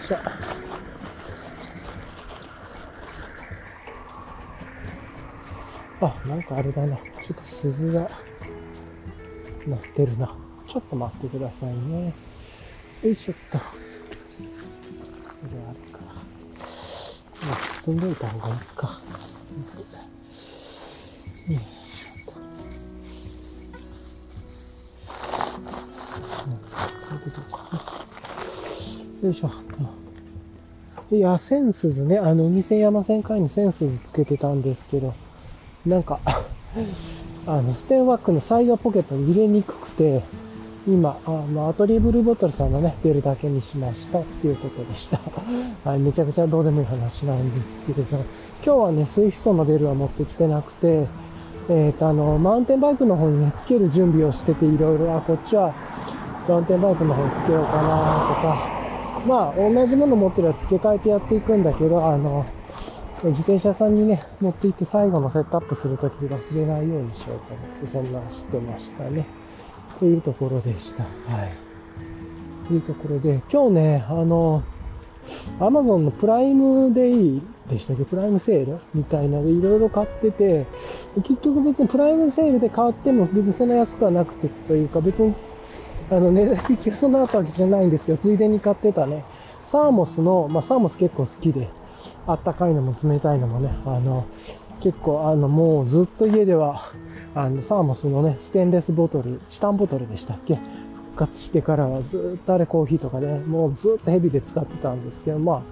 [0.00, 0.16] いしょ。
[6.00, 6.96] あ、なんかあれだな。
[6.96, 7.02] ちょ
[7.34, 8.10] っと鈴が
[9.64, 10.34] 鳴ってるな。
[10.66, 12.12] ちょっと待ってくださいね。
[13.04, 13.58] よいしょっと。
[13.58, 13.64] こ
[15.52, 16.00] れあるか。
[16.02, 19.00] まあ、包んどいた方がいいか。
[20.28, 21.52] 鈴。
[21.52, 21.73] よいしょっ
[29.24, 29.50] よいしょ。
[31.10, 35.14] いや、センスズね、あの、海線山線会にセンスズつけてたんですけど、
[35.86, 36.18] なんか
[37.46, 40.22] あの、ステンワックのサイドポケットに入れにくくて、
[40.86, 45.18] 今、あの、アトリーブルボトルさんのね、出るだけにしましたっていうことでした。
[45.88, 48.24] はい、めちゃくちゃどうでもいい話なんですけれど、今
[48.62, 51.06] 日はね、スイフトのベルは持ってきてなくて、
[51.70, 55.72] えっ、ー、と、あの、マウンテンバイクの方にね、つける準備をしてて、いろいろ、あ、こっちは、
[56.46, 57.86] マウンテンバイクの方につけようかなと
[58.42, 58.83] か、
[59.26, 62.44] まあ、同じもの持ってるら付け替えてやっていくんだけど、あの、
[63.24, 69.24] 自転車さんにね、持って行って最後のセットアップするとき忘れないようにしようと思って、そんなしてましたね。
[69.98, 71.04] というところでした。
[71.04, 71.08] は
[71.44, 71.52] い。
[72.68, 74.62] というところで、今日ね、あの、
[75.58, 78.04] アマゾンのプライムデイでしたっけ？
[78.04, 80.66] プライムセールみたいなのでいろいろ買ってて、
[81.16, 85.32] 結局別にプライムセールで買っても別にそんな安くはなくてというか別に
[86.10, 89.24] あの値段引きがそんなあったわけじゃないんですけど、ついでに買ってたね、
[89.62, 91.68] サーモスの、まあサーモス結構好きで、
[92.26, 94.26] あったかいのも冷たいのもね、あの、
[94.80, 96.90] 結構あの、もうずっと家では、
[97.34, 100.58] あの、サーモスのね、ステンレスボトル、チタンボトルでしたっけ？
[101.14, 105.62] 復活してからはずっとあれコーヒーとかで、ね、もうずっとヘビで使ってたんですけど、まあ、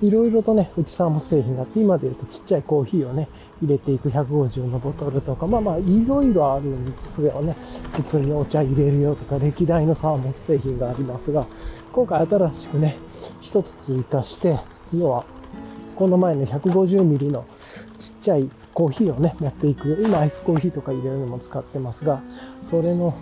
[0.00, 3.28] いろいろとね、うちサーモス製品があって、今で言うとちっちゃいコーヒーをね、
[3.62, 7.56] 入れていく150のボトルとか、まあまあ、いろいろあるんですよね。
[7.92, 11.46] 普通にお茶入れるよとか、歴代のサーモス製品がありますが、
[11.92, 12.98] 今回新しくね、
[13.40, 14.58] 一つ追加して、
[14.94, 15.24] 要は、
[15.96, 17.46] この前の150ミリの
[17.98, 20.02] ちっちゃいコーヒーをね、持っていく。
[20.04, 22.22] 今アイスコーヒーとか入れるのも使ってますが、
[22.70, 23.14] それの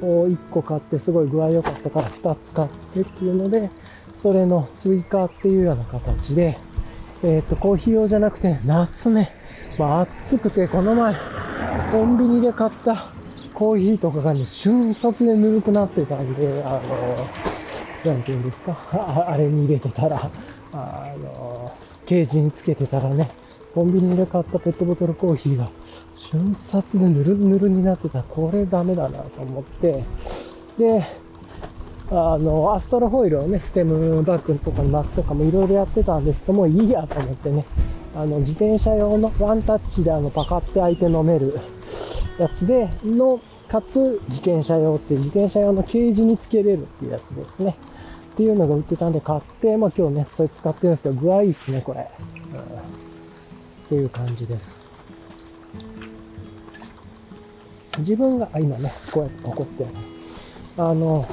[0.00, 3.70] 1個買ってすごい具合良かったから2つ買ってっていうので、
[4.16, 6.58] それの追加っていうような形で、
[7.22, 9.30] えっ、ー、と、コーヒー用じゃなくて、夏ね、
[9.78, 11.14] まあ暑くて、この前、
[11.92, 12.96] コンビニで買った
[13.54, 16.80] コーヒーとかがね、瞬殺でぬるくなってたんで、あ
[18.04, 18.76] の、なんて言うんですか、
[19.28, 20.30] あれに入れてたら、
[20.72, 21.72] あの、
[22.04, 23.30] ケージにつけてたらね、
[23.74, 25.68] コンビニで買ったペットボトルコーヒーが
[26.14, 28.22] 瞬殺でぬるぬるになってた。
[28.22, 30.02] これダメだなと思って、
[30.78, 31.04] で、
[32.10, 37.64] あの、アストロホイルをね、ステムバッグとかに巻くとかもいろいろやってたんですけどもう、いいやと思ってね、
[38.16, 41.58] あの、自転車用のワンタッチであの、パカって開いて飲める
[42.38, 47.76] やつで、の、かつ自転車用って自転車用のケージにつけれるっていうやつですね。
[48.32, 52.10] っていうのが売ってたんで買って、まあ今日ね、それ使ってるんですけど、具合いいっすね、これ。
[52.54, 53.06] うん
[53.86, 54.76] っていう感じです。
[57.98, 59.90] 自分が、あ今ね、こうやって怒ってる、
[60.76, 61.26] あの、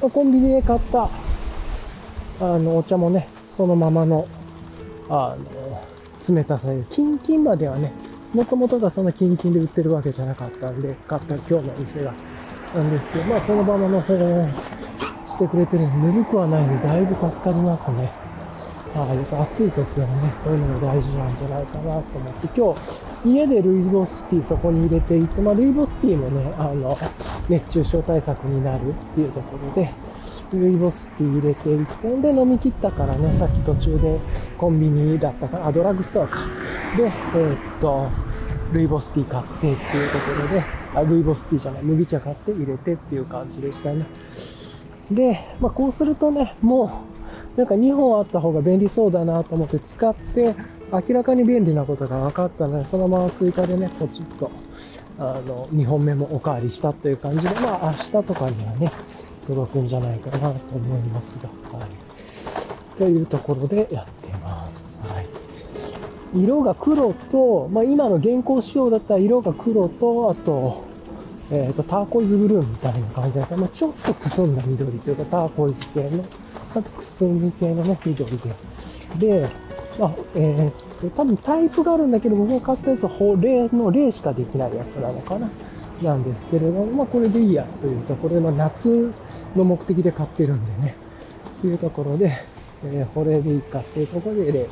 [0.00, 1.08] コンビニで買った、
[2.40, 4.26] あの、お茶もね、そのままの、
[5.08, 5.59] あの、
[6.28, 7.92] 冷たさで、キンキンまではね、
[8.34, 12.12] もともとがそんなキンキンで売ってるわけじゃなかったんで、買った今日のお店が。
[12.74, 14.48] なんですけど、まあそのままの保温
[15.26, 18.12] してくれてるぬるくはないんで、だいぶ助かりますね。
[18.94, 26.98] はい、やっぱ暑い時はね、こういうのが大事なんじゃないかなと思って、今日、家でルイボスティーそこに入れていて、まあ、ルイボスティーもね、あの、
[27.48, 29.90] 熱中症対策になるっていうところで、
[30.58, 34.18] ルイボスティー入れていって、で、飲み切ったからね、さっき途中で
[34.58, 36.40] コンビニだったかな、あ、ドラッグストアか。
[36.96, 38.08] で、えー、っと、
[38.72, 44.06] ルイボスティー買ってっていうところで、あ、ルイボスティーじゃない、麦茶買って入れてっていう感じでしたね。
[45.10, 47.04] で、まあ、こうするとね、も
[47.56, 50.54] う、なんか2本あった方が便利そうだなと思って使って、
[50.92, 54.50] 明らかに便利なことが分かったので、そのまま追加でね、ポチッと、
[55.18, 58.92] あの、2本目もおかわりしたという感じで、まあ明日とかにはね、
[59.50, 61.88] 届くんじゃないかなと思いますが、はい。
[62.96, 65.00] というところでやってます。
[65.02, 65.26] はい。
[66.34, 70.84] 色が黒と、まあ今の現行仕様だったら色が黒と、あと、
[71.50, 76.22] えっ、ー、と、ターコイズブルーみたいな感じだったまあちょっとくすんだ緑というか、ターコイズ系の
[76.72, 79.40] かつくすみ系のね、緑で。
[79.40, 79.50] で、
[79.98, 83.10] まあ、えー、と、多分タイプがあるんだけど、僕が買ったやつは
[83.40, 85.48] 例の例しかできないやつなのかな。
[86.02, 89.12] なんですけれども、まあこれでいいやというところで、まあ夏
[89.56, 90.94] の目的で買ってるんでね。
[91.60, 92.32] というところで、
[92.84, 94.66] えー、保冷でいいかっていうところでレン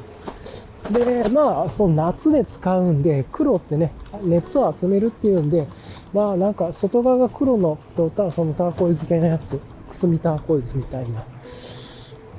[0.92, 0.92] ズ。
[0.92, 5.66] で、まあ、その夏で使うんで、黒ってね、熱を集めるっていうんで、
[6.14, 11.24] まあなんか外側が黒のと、たそのターコイズ系のやつ、くすみターコイズみたいな。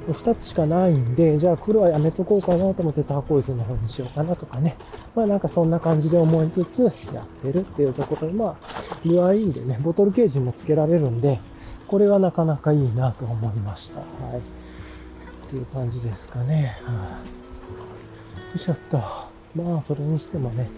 [0.07, 4.75] 2つしかないんで、じゃあ黒はやめとこうかなと思ってターコイズの方にしようかなとかね。
[5.15, 8.67] まあなんかそんな感じで思いつつやってるっていうところで、まあ、
[9.05, 11.39] 具合いいんでね、ボトルケージもつけられるんで、
[11.87, 13.99] これはなかなかいいなと思いました。
[13.99, 14.37] はい。
[14.37, 14.41] っ
[15.49, 16.77] ていう感じですかね。
[16.83, 17.19] は、あ、よ
[18.55, 18.97] いしょっと。
[19.55, 20.69] まあそれにしてもね、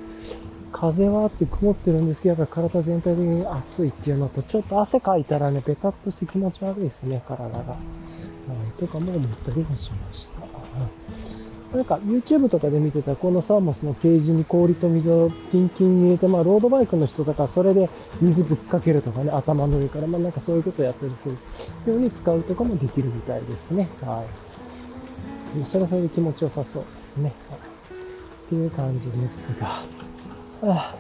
[0.72, 7.76] 風はあって曇ってるんですけど、やっぱり体全体的に暑いっていうのと、ちょっと汗かいたらね、ペタッとして気持ち悪いですね、体が。
[8.80, 10.42] とかも思ったりもしました。
[11.76, 17.90] なんか YouTube とかで見てたこのサーモスのケージに氷と水をキンキンに入れて、まあロードバイクの人とかそれで
[18.22, 21.36] 水ぶっかけるとかね、頭の上から、まあなんかそういうことをやったりする
[21.88, 23.88] ように使うとかもできるみたいですね。
[24.02, 24.26] は
[25.62, 25.66] い。
[25.66, 27.34] それはそれで気持ちよさそうですね。
[27.50, 27.60] はい。
[27.60, 29.68] っていう感じですが。
[30.64, 30.96] あ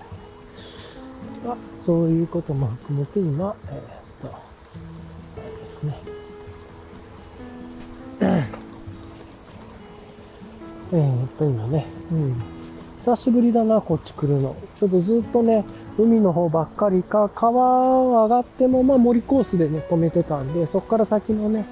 [1.43, 4.37] あそういうことも含めて今、えー、っと、
[10.93, 12.35] えー、っと、今ね、うん。
[12.99, 14.55] 久しぶりだな、こっち来るの。
[14.79, 15.63] ちょっとずっとね、
[15.97, 21.65] 海の方ばっかりか、川上がっても、まあ森コースでね、止めてたんで、そこから先のね、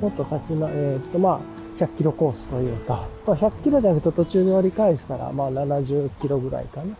[0.00, 6.94] もっと先の、えー、っと、まあ、100キロコースというか、まあ、100キロじゃなくて途中で割り返したら、まあ70キロぐらいかな。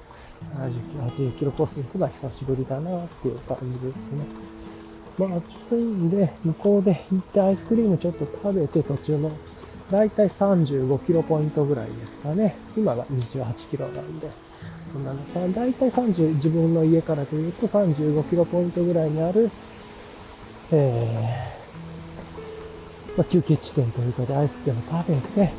[0.58, 4.24] 70キロ、80キロコースに行くのは久しぶりだなっていう感じですね。
[5.18, 9.30] まあ暑いんで、向こうで行ってアイスクリームちょっと食べて途中の、
[9.90, 12.56] だいたい35キロポイントぐらいですかね。
[12.76, 14.28] 今が28キロなんで。
[14.92, 19.50] そんなの、だいたい30、自分の家からというと35キロポイントぐらいにある、
[20.70, 25.52] えー、まあ、休憩地点というかでアイスクリーム食べて、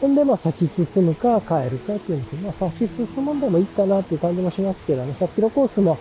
[0.00, 5.98] ほんで、まあ、先進むか帰るかっていうんです、まあ、先進むんでもいいかなっていう感じもしますけどね、100キロコースも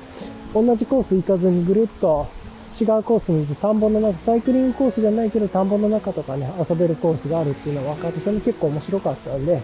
[0.53, 2.27] 同じコース行かずにぐるっと
[2.79, 9.61] 違うコースに田んぼの中、サイクリングコースじゃないけど田んぼの中とかね、遊べるコースがあるっていうのは分かって、それも結構面白かったんで、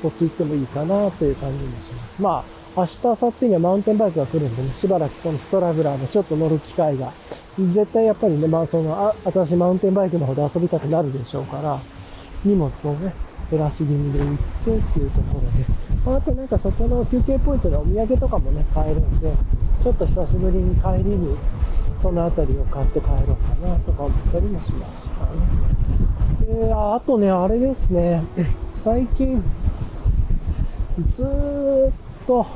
[0.00, 2.22] そっち行ってもいいかなという感じもします。
[2.22, 7.12] まあ、明日、明後日にはマウンテンバイクが来るんでね、しばらくこのストラグラーもちょっと乗る機会が、
[7.58, 11.78] 絶対やっぱりね、まあその、あ、私マウンテンバイクの方で遊びたくなるでしょうから、
[12.44, 13.12] 荷物をね、
[13.50, 15.40] 減らし気味で行ってっていうとこ
[16.06, 19.32] ろで、あとなんかそこの休憩ポイントでお土産とかもね、買えるんで、
[19.82, 21.36] ちょっと久しぶりに帰りに
[22.06, 25.26] その辺りを買って帰ろうかなとか思ったりもしました
[26.46, 26.68] ね。
[26.68, 28.22] で、あとね、あれですね、
[28.76, 29.42] 最近、
[31.04, 31.92] ずーっ
[32.28, 32.46] と、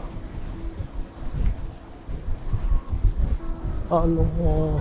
[3.90, 4.80] あの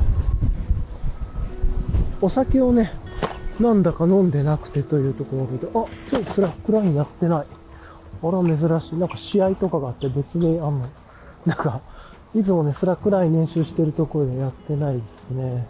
[2.22, 2.92] お酒をね、
[3.60, 7.42] なんだか飲んでなくてというところで、あ、今日スラックラインやってない。
[7.42, 9.00] あら、珍しい。
[9.00, 10.86] なんか試合とかがあって別であんの。
[11.48, 11.82] なんか、
[12.36, 15.68] いつもね、スラックライン練習してるところでやってないですね。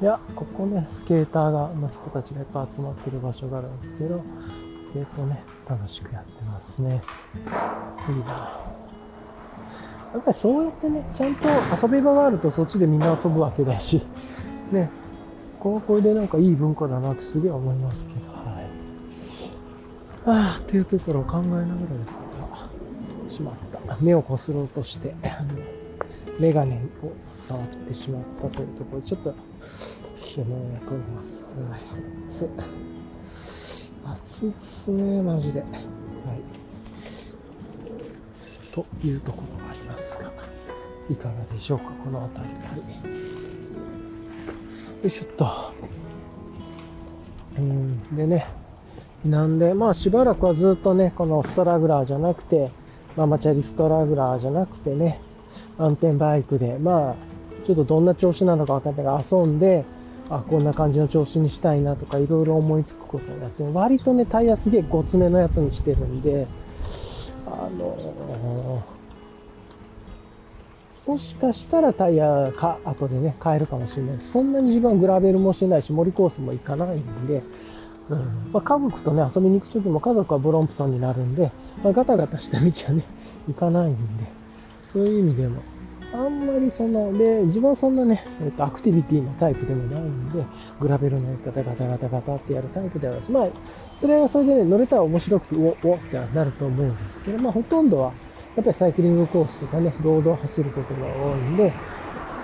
[0.00, 7.02] いや、ここね、スケーターが、の人たちがいっぱい集まってる場所があるんですけど、スケートね、楽しくやってますね。
[8.08, 8.62] いいな。
[10.12, 11.48] やっぱりそうやってね、ちゃんと
[11.80, 14.02] 遊び場があるとそっちでみんな遊ぶわけだし、
[14.72, 14.90] ね、
[15.60, 18.66] ここれでなんかいい文化だなってすげえ思いますけど、はい。
[20.26, 21.68] ああ、っていうところを考えながらで
[23.30, 23.54] すが、しまっ
[23.86, 23.96] た。
[24.00, 25.14] 目をこすろうとして、
[26.38, 31.44] メガネを触ってしまったというところで、ちょっと、悲鳴が飛びます。
[32.30, 32.48] 暑い。
[34.04, 35.60] 暑いっすね、マジで。
[35.60, 35.70] はい。
[38.72, 40.30] というところがありますが、
[41.10, 42.54] いかがでしょうか、この辺り。
[42.54, 43.22] はい。
[45.02, 45.46] よいしょっと。
[47.58, 48.46] うん、でね、
[49.24, 52.70] なんで、まあしばらくはずっとね、このストラグラーじゃなくて、
[53.16, 55.20] ママチャリストラグラーじゃなくてね、
[55.78, 57.14] マウンテンバイクで、まあ、
[57.66, 59.84] ちょっとどんな調子なのか分かんないから遊んで、
[60.30, 66.46] あ、こんな感じの調子にしたいなとかいろいろ思いつくことをやって、割とね、タイヤすげえごつめのやつにしてるんで、
[67.46, 74.18] あのー、もしかしたらタイヤか、後でね、変えるかもしれない。
[74.18, 77.42] そんなに自分はグラベルもしないし、森コースも行かないんで、
[78.08, 78.18] うん
[78.52, 81.50] まあ、家族とね、遊びに行くときも家族はブロンプトンになるんで、
[81.82, 83.04] まあ、ガタガタした道はね、
[83.48, 84.41] 行かないんで、
[84.92, 85.62] そういう意味でも、
[86.14, 90.44] あんまりその、で、自分はそんなね、えっと、アクティビティのタイプでもないんで、
[90.80, 93.46] グラベルのやり方ガタガタガタってやるタイプではないし、まあ、
[94.00, 98.12] それはそれでね、乗れたら面白くて、お、おってなると思うんですけど、まあ、ほとんどは、
[98.56, 101.72] やっぱりサイクリングコースとかね、ロードを走ることが多いんで、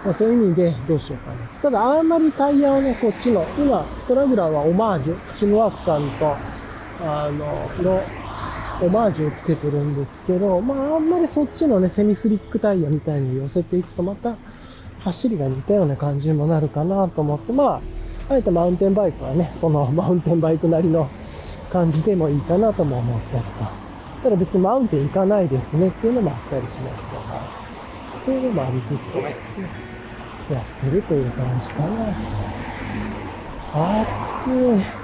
[0.05, 1.49] まあ、そういう意味でどうしようかな。
[1.61, 6.35] ただ、あんまりタイヤをね、こっちの、今、ストラグラーはオマージュ、シムワークさんと、
[7.05, 8.03] あの、の、
[8.81, 14.37] オマージュをつけてるんですけど、まあ、あんまりそっちのね、セミスリックタイヤみたいに寄せていくと、また、
[15.03, 17.81] 走りが似たような感じにもなるかなと思って、まあ、
[18.31, 21.09] あえてマウンテンバイクはね、その マウンテンバイクなりの
[21.73, 23.51] 感じでもいいかなとも思ったりと。
[24.23, 27.41] ただ別にマウンテン行かないですねっていうのもあったりしますから、
[28.27, 29.17] そういうのもありつつ、
[30.53, 31.89] やってるという感じかな。
[33.75, 34.49] 暑
[34.79, 34.99] い。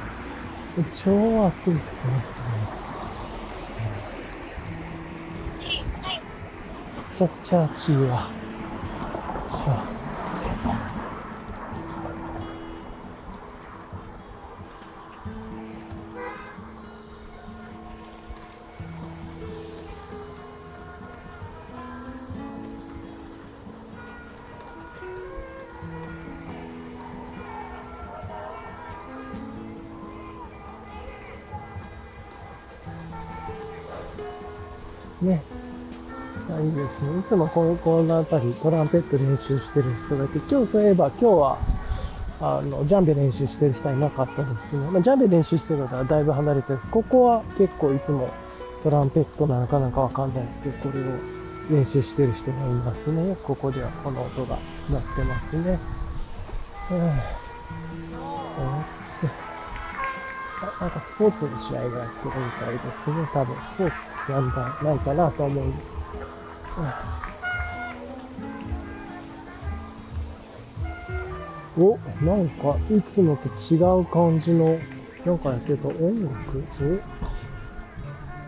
[0.93, 2.34] 超暑いっすね。
[7.15, 9.94] ちゃくちゃ暑いわ。
[37.35, 41.59] つもこの、この辺りトランペット練習してる人がいて、今日そういえば今日は、
[42.41, 44.87] あの、ジャンベ練習してる人はいなかったですね。
[44.91, 46.79] まあ、ジャンベ練習してるのからだいぶ離れてる。
[46.91, 48.31] ここは結構いつも
[48.83, 51.05] トランペットなのかなんかわかんないですけど、これを
[51.71, 53.37] 練習してる人がいますね。
[53.43, 54.57] ここではこの音が
[54.91, 55.79] 鳴ってますね。
[56.93, 56.99] うん。
[60.63, 63.29] あなんかスポーツの試合がやってるみたいですね。
[63.33, 63.93] 多分スポー
[64.27, 65.87] ツなんだないかなと思うんです。
[66.79, 67.14] うん
[71.77, 74.79] お、なんかいつもと違う感じの、
[75.27, 76.65] なんかやってた音楽？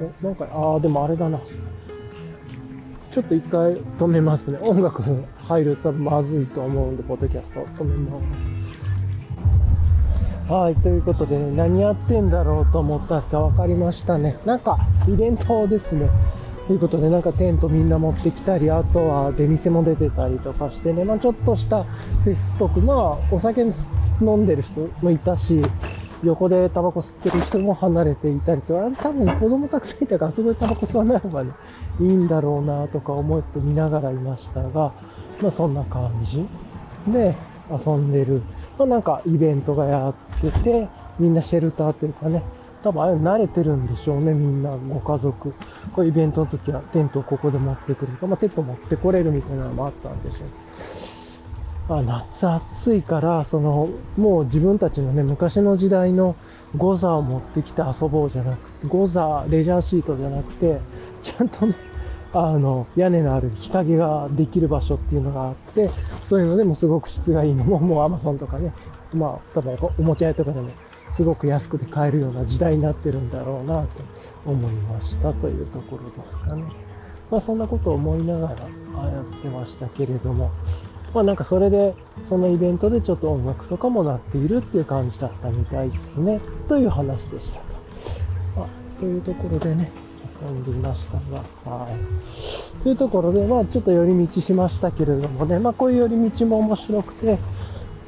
[0.00, 1.40] お、お、なんか、ああ、でもあれだな。
[3.10, 4.58] ちょっと一回止めますね。
[4.60, 5.02] 音楽
[5.48, 8.20] 入るとまずいと思うんで、ポッドキャスト止めま
[10.46, 10.52] す。
[10.52, 14.38] はい、ということでね、何やってんだろうと思ったんですが、分かりましたね。
[14.44, 16.08] なんか、イベントですね。
[16.66, 23.62] ということで、なんかテントみんな持ってきたり、あとは出店も出てたりとかしてね、まあちょっとしたフェスっぽく、まあお酒
[24.20, 25.62] 飲んでる人もいたし、
[26.24, 31.52] 横でタバコ吸ってる人も離れていたりと、あれ多分子供たくさんいたから、あそこでタバコ吸わない方がね、
[32.00, 34.92] いいんだろうなとか思って見ながらいましたが、
[35.40, 36.44] まあそんな感じ。
[37.06, 37.36] で
[37.70, 38.42] 遊んでる。
[38.76, 40.88] まあなんかイベントがやってて、
[41.20, 42.42] みんなシェルターというかね、
[42.86, 45.52] 多分あれ慣れてるんでしょうね、みんな、ご家族。
[45.92, 51.98] こういうイベントの時はテントをここで持ってくるとか、まあテント持ってこれるみたいなのもあったんでしょう。
[51.98, 56.36] あ夏暑いから、その、もう自分たちのね、昔の時代の
[56.76, 60.78] ゴザを持ってきて遊ぼうじゃなくて、ゴザ、レジャーシートじゃなくて、
[61.22, 61.74] ちゃんとね、
[62.34, 65.90] あの、屋根のある日陰ができる場所っていうのがあって、
[66.22, 68.72] そういうのでもすごく質がいいのも、もうアマゾンとかね、
[69.12, 70.70] まあ、多分おもちゃ屋とかでも
[71.16, 73.88] すごく安くて買えるような時代になってるんだろうなと
[74.44, 76.64] 思いましたというところですかね。
[77.30, 80.50] まあそんなことを思いながらやってましたけれども、
[81.14, 81.94] まあなんかそれで、
[82.28, 86.38] そのイベントでちょっと音楽とかもなっているっていう感じだったみたいですね、
[86.68, 87.64] という話でしたと。
[88.58, 88.66] あ
[89.00, 89.90] というところでね、
[90.42, 92.82] 遊んでいましたが、はい。
[92.82, 97.38] というところで、まあちょっと寄り道しましたけれどもね、まあこういう寄り道も面白くて、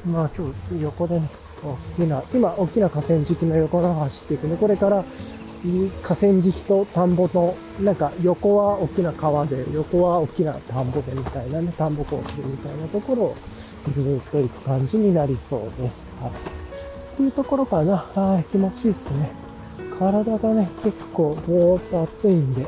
[0.06, 0.46] まあ今
[0.76, 1.26] 日横でね、
[1.62, 5.04] 大きな、今大きな河川敷の横の走っていくね、これから
[6.02, 13.36] 河川敷と田んぼの、なんか横は大きな川で、横は大きな田んぼでみたいなね、田んぼコースみたいなところを
[13.92, 16.12] ずっと行く感じになりそうです。
[16.20, 16.32] はい。
[17.16, 17.96] というところかな。
[17.96, 19.32] はい、気持ちいいですね。
[19.98, 22.64] 体がね、結構ぼーっと暑いんで、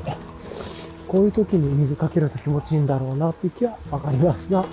[1.07, 4.65] こういう時に水かけると気持ちいいんだろうなっていう気はわかりますが、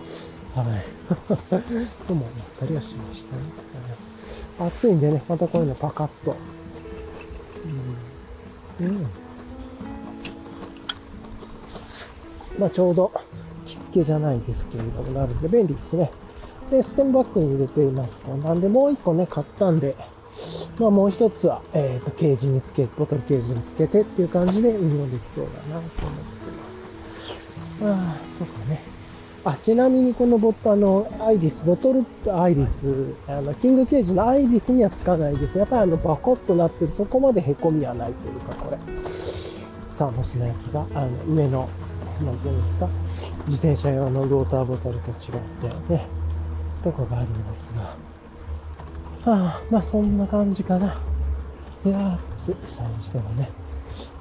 [0.58, 0.84] はい。
[2.08, 4.70] とも思ったりはしましたね。
[4.70, 6.36] 暑いんでね、またこういうのパカッと。
[8.80, 8.88] うん。
[8.88, 9.06] うん。
[12.60, 13.12] まあちょうど
[13.68, 16.12] 着付けじゃないですけれども、なるんで便利ですね。
[16.72, 18.36] で、ステンバッグに入れていますと。
[18.36, 19.96] なんでもう一個ね、買ったんで、
[20.80, 26.02] まあもう一つは、えっ、ー、と、ケージにつけ、ボトルケージにつけてっていう感じで運用できそうだなと思って
[27.84, 28.10] ます。
[28.10, 28.97] ああ、とかね。
[29.46, 35.58] あ、ちなみにこのボット、あの、アイリス、ボトルアイリス、あの、キングケージのアイリスにはつかないです。
[35.58, 38.78] やっぱりあの、バコッとなってる、そこまで凹みはないというか、これ。
[39.92, 41.68] サーモスのやつが、あの、上の、
[42.24, 42.88] なんていうんですか、
[43.48, 45.16] 自転車用のウォーターボトルと違っ
[45.62, 46.06] てね、
[46.84, 47.72] とかがあります
[49.26, 49.32] が。
[49.32, 51.00] はあ、まあそんな感じかな。
[51.86, 53.50] いやー、暑い、さにしてもね。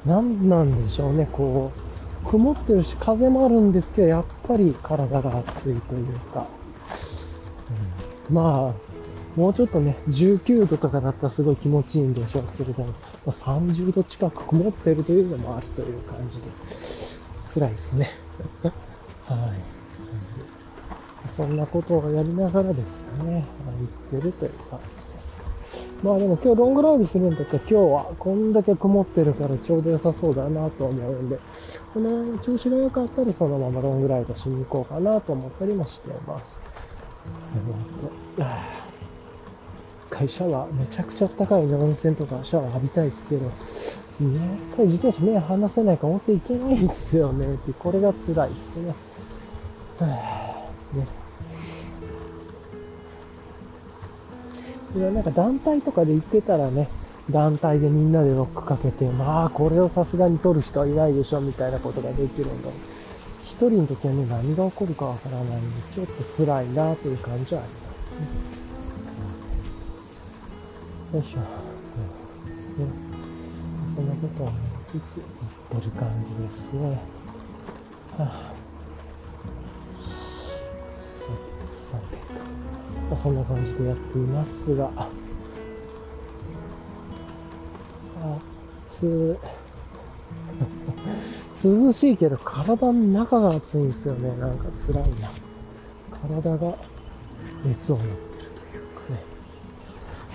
[0.05, 1.86] なんなんでしょうね、こう、
[2.29, 6.47] 曇ってるし、風もあるんですけど、やっぱり体が熱いというか、
[8.29, 8.87] うん、まあ、
[9.39, 12.93] もうちょっとね、19度とかだったらすごい気持ちいいんでしょうけれども、ま
[13.27, 16.49] あ、30度近く曇ってるというのもあるという感じで、
[17.47, 18.11] 辛いですね。
[19.29, 19.77] はい。
[21.29, 23.45] そんなことをやりながらですかね、
[24.11, 25.37] 行ってるという感じです。
[26.03, 27.55] まあでも今日ロングライブするんだった？
[27.55, 31.39] ら今日はこんだけ曇ってるからちょうど良さそうだなと思うんで、
[31.97, 36.61] この調子が良かったらそのままロングライブしに行こうかなと思ったりもしています。
[37.55, 37.59] え
[38.37, 38.45] っと、
[40.11, 43.53] 会社はめちゃくちゃ高い、温泉とかシャワー浴びたいですけど、やっ
[44.77, 47.55] ぱり自転車目離せないから温泉行けないんですよね。
[47.55, 48.95] ってこれが辛いですね。
[50.03, 51.07] ね
[54.97, 56.91] いや、なんか団体とかで行ってたらね、
[57.31, 62.69] 団体でみんなでロックかけて、まあ、これをさすがに取る人はいないでしょ、みたいなことができるんだ。
[63.45, 65.55] 一人の時はね、何が起こるかわからないんで、
[65.93, 68.27] ちょっと辛いなという感じはありますね。
[71.19, 71.41] よいしょ。
[71.41, 71.47] ね、
[73.97, 74.61] そんなことを思い
[75.01, 75.21] つつ
[75.71, 77.01] 言ってる感じですね。
[78.19, 78.25] はあ、
[80.97, 81.31] さて、
[81.75, 82.41] さてと。
[83.09, 84.91] まあ、そんな感じでやっていますが、
[91.65, 94.29] 涼しいけど体の中が暑いんですよね。
[94.39, 95.29] なんか辛いな。
[96.11, 96.75] 体が
[97.65, 98.19] 熱を持ってる
[98.71, 99.23] というかね。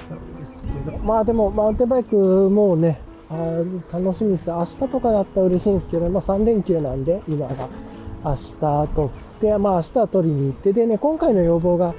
[0.09, 0.97] なんですけど。
[0.99, 3.63] まあでも、マウンテンバイクもうね、あ
[3.93, 4.49] 楽しみです。
[4.49, 7.67] 明日とかだったら嬉しいんですけど、まあ3連休なんで、今が。
[8.23, 11.93] 明日取って、まあ明日は取りに行って、でね、今回の要望が、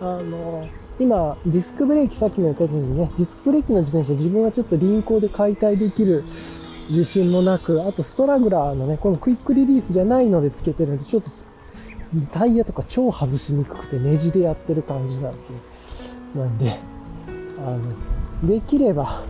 [0.00, 0.66] あの、
[1.00, 6.24] 今、ディスクブレーキ、さっきも言った時にね、ディスクブレーキの自転車、自分はちょっと輪行で解体できる
[6.90, 11.30] 自信もなく、あとストラグラーのね、このクイックリリースじゃないのでつけてるんで、ちょっと
[12.32, 15.38] タイヤとか超外しにくくてネジでやってる感じなんで、
[16.34, 16.76] なんで、
[17.58, 17.70] あ
[18.42, 19.22] の、できれば、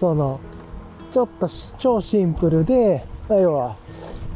[0.00, 0.40] その、
[1.10, 1.46] ちょっと
[1.78, 3.76] 超シンプルで、要は、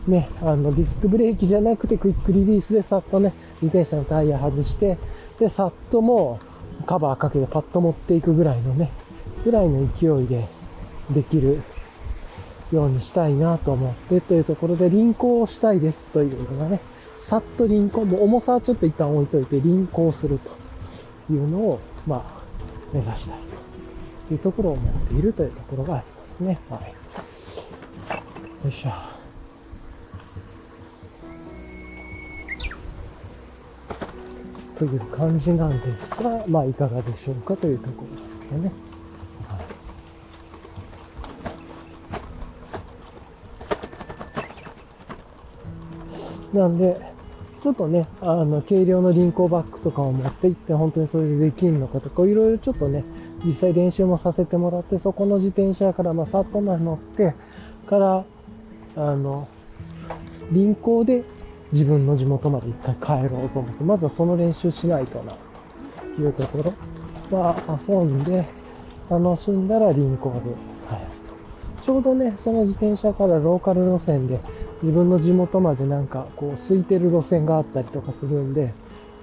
[0.07, 4.99] ね、あの、ディスクブレーキじゃなくてクイックリリースでさっとね、自転車のタイヤ外して、
[5.39, 6.56] で、さっともう
[6.87, 8.91] カバーかけてパッと持っていくぐらいのね、
[9.45, 10.47] ぐらいの勢いで
[11.11, 11.61] できる
[12.72, 16.80] ようにしたいなと思ってというところで輪行をしたいですというのがね、
[17.18, 22.43] さっと輪行、もう重さはちょっと一旦置いといて輪行するというのを、まあ、
[22.93, 23.39] 目指したい
[24.28, 26.59] というところを思っているというところがありますね。
[26.70, 26.95] はい。
[28.64, 29.16] よいしょ。
[34.77, 38.72] という感じなんですが、まあ、いかがでしょうかというところですかね。
[39.49, 39.61] は
[46.53, 47.01] い、なんで、
[47.62, 53.03] ちょっとね、あの、軽量の輪行バッグとかを持って行って、本当にそれでできるのかとか、いろいろちょっとね、
[53.45, 57.35] 実際練習もさせてもらって、そこの自転車から、まあ、さっと乗って、
[57.87, 58.24] から、
[58.97, 59.49] あの、
[60.53, 61.24] 輪行で
[61.73, 62.95] 自分の地元まで一回
[63.27, 65.35] 帰ろうと思って、まずはその練習しないとな、
[66.17, 66.73] というところ。
[67.31, 68.47] まあ、遊んで、
[69.11, 70.55] 楽しんだら輪行で帰る
[71.79, 71.83] と。
[71.83, 74.41] ちょうどね、その自転車からローカル路線で、
[74.83, 78.73] 自分の地元までなんか、こう、空いてる路線があったりとかするんで、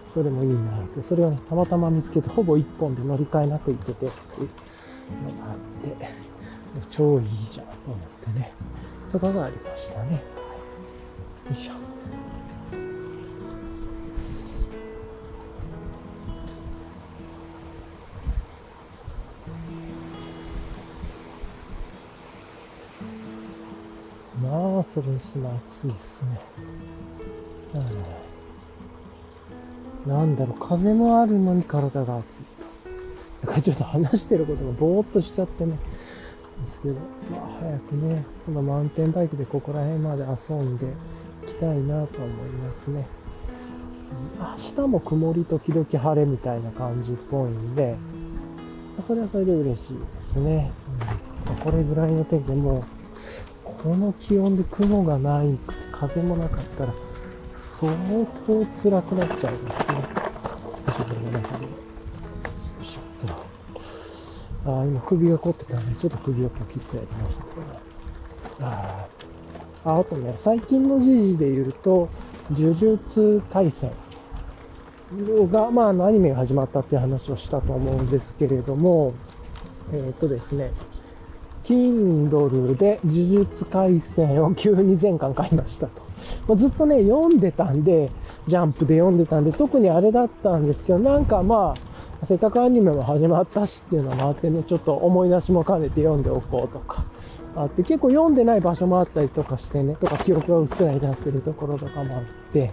[0.07, 4.49] それもいいなって、それをね、たまたま見つけて、ほぼ一本で乗り換えなく行けてっていう
[5.33, 6.07] のがあって、
[6.89, 8.51] 超いいじゃんと思ってね、
[9.11, 10.13] とかがありましたね。
[10.13, 10.19] よ
[11.51, 11.92] いしょ。
[24.43, 26.41] まあ、それしな暑いっすね。
[30.05, 33.47] うん、なんだろう、風もあるのに体が暑いと。
[33.47, 35.77] だからちょっと話してることがぼーっとしちゃってね。
[36.63, 36.95] ですけど、
[37.31, 40.85] まあ早くね、このマウンテンバイクでここら辺まで遊んで
[41.45, 43.07] いきたいなと思いますね。
[44.39, 47.95] 明日も曇り時々晴れみたいな感じっぽいんで、
[49.01, 50.71] それはそれで嬉しいですね。
[51.49, 52.83] うん、これぐらいの天気でも
[53.81, 56.93] この気温で雲がないくて風もなかったら
[57.53, 57.91] 相
[58.45, 60.23] 当辛くなっちゃうんですね。
[60.87, 61.65] 自分の中で。
[61.65, 61.69] よ
[62.81, 64.81] いしょっと。
[64.81, 67.61] あ今首が凝ってたんで、ちょっと首をポキッとやりましたけど。
[68.61, 69.07] あ
[69.85, 72.09] ああとね、最近の時事で言うと、
[72.51, 73.91] 呪術対戦
[75.51, 79.13] が、まあ、アニメが始まったっていう話をしたと思うんですけれども、
[79.93, 80.71] えっ、とですね、
[81.63, 86.01] Kindle で呪術廻戦を急に全巻買いましたと。
[86.47, 88.11] まあ、ずっとね、読んでたんで、
[88.47, 91.73] ジャンプで読んでたんで、特にあれだったんですけど、なんかま
[92.21, 97.05] あ、せっかくアニメも始まったしっていうのもあってね、ちょっと思い出しも兼ねて読んでおこうとか、
[97.55, 102.71] あって結構読んでない場所もあったりとかしてね、とか記憶がうっすらになってるところとかもあって、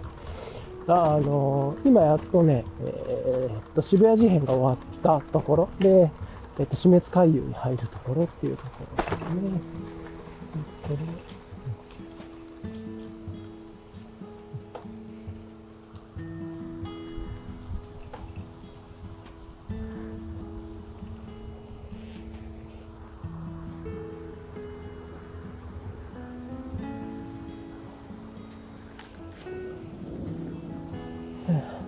[0.87, 5.69] あの今やっとね、えー、っと、渋谷事変が終わったところ。
[5.79, 6.11] で、
[6.61, 9.41] えっと、死滅回遊に入るところっていうところですね。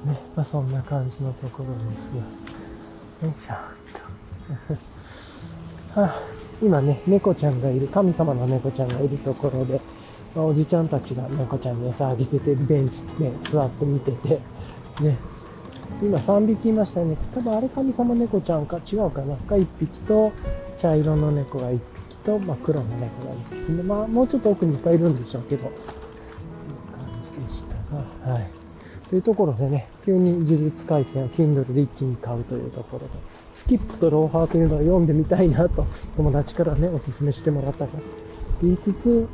[0.03, 2.09] ね、まあそんな感じのところです
[3.21, 3.27] が。
[3.27, 3.82] よいしょ。
[5.95, 6.15] は あ、
[6.61, 9.79] 今ね、猫ちゃんがいる、神様の猫ちゃんがいるところで、
[10.35, 14.39] まあ、おじちゃんたちが猫ちゃんに餌あげてて、ベンチで、座って見てて、
[15.01, 15.17] ね、
[16.01, 17.15] 今3匹いましたね。
[17.33, 19.35] 多分あれ神様猫ちゃんか違うかな。
[19.47, 20.31] が1匹と、
[20.77, 21.79] 茶色の猫が1
[22.09, 25.85] 匹と、まあ、黒の猫が1匹で、まあもうちょっと奥にいっぱいいるんでしょうけど、っていう
[26.91, 28.49] 感じでしたが、はい。
[29.09, 35.85] というところでね、急に呪術廻戦を Kindle で一気に買うというところで、スキップとローファーというのを読んでみたいなと
[36.17, 37.97] 友達からね、おすすめしてもらったと
[38.61, 39.27] 言いつつ、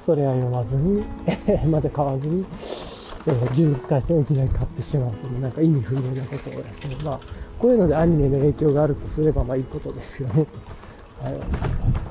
[0.00, 1.04] それは読まずに
[1.70, 2.44] まだ買わずに、
[3.26, 6.62] えー、呪術廻戦をいきなり買ってしまうという、なんか意味不明なことをやっ
[6.96, 7.20] て、まあ、
[7.58, 10.46] こういうのでアニメの影響があるとすれば、まあいいことですよね、
[11.20, 12.06] と、はい、思います。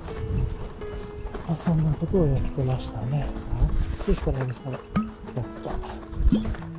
[1.47, 3.25] まあ、そんなことをやってましたね。
[3.59, 4.69] あ、ついそれにした。
[4.69, 4.79] やっ
[5.63, 6.70] た。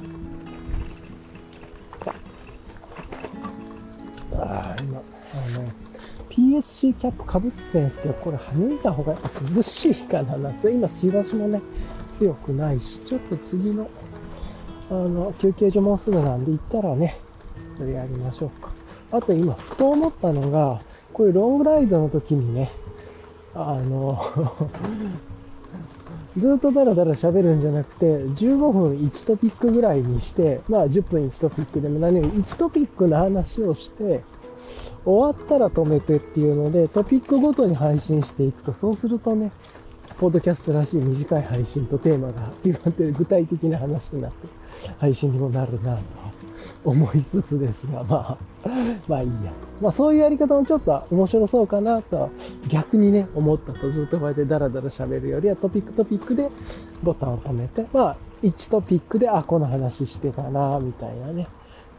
[6.53, 10.71] PSC キャップかぶってんですけど、これ脱いだ方がやっぱ涼しいかな、夏。
[10.71, 11.63] 今、日差しもね、
[12.11, 13.89] 強くないし、ちょっと次の、
[14.91, 17.19] あの、休憩所もうすぐなんで行ったらね、
[17.79, 18.71] それやりましょうか。
[19.13, 20.83] あと今、ふと思ったのが、
[21.13, 22.71] こういうロングライドの時にね、
[23.55, 24.19] あの
[26.39, 34.23] ずっとダラダラ喋るんじゃなくて、15分1トピックぐらいにして、まあ10分1トピックでも何より1トピックの話をして、
[35.05, 39.53] 終わったら止めてっていうので、トピックごとに配信していくと、そうするとね、
[40.19, 44.49] ポッドキャストらしい短い配信とテーマが決まってる具体的な話になって、
[44.99, 46.03] 配信にもなるなと
[46.85, 48.69] 思いつつですが、まあ、
[49.09, 49.53] まあいいや。
[49.81, 52.31] まあそういうやり方もちょっと面白そうかなと
[52.69, 56.49] 逆にね、思ったとずっとこうやってダラダラ喋るよりはトピックトピックで
[57.03, 61.47] ボタンを止めて、まあ1トピックで、あ、この話してたな、みたいなね。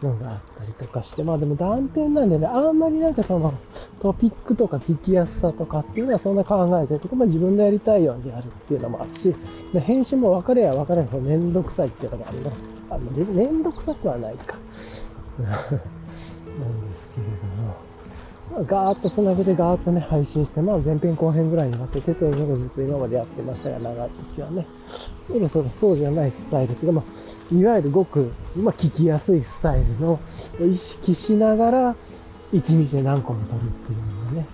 [0.04, 3.54] のがあったりとかして、まあでも断片なんでね、あんまりなんかその
[4.00, 9.36] トピックとか聞きやすさとかっていうのはそんな考えてるとか、まあ自分でやりたいようにやるっていうのもあるし、
[9.72, 12.64] で編集も分かれや分かればめんどくさいっていうのもあります。
[12.90, 14.58] あのめんどくさくはないか。
[15.40, 16.93] うん。
[18.62, 24.68] ガーッとつなげてガーッとね、配信して、まあ前編後編ぐらいに分けてというのがずっと今までやってましたが、長い時はね、
[25.26, 30.20] そろそろそうじゃないスタイルっていうか、まいわゆるごく、まあ、聞きやすいスタイルの
[30.60, 31.96] 意識しながら、
[32.52, 34.46] 一日で何個も撮るっていうのがね、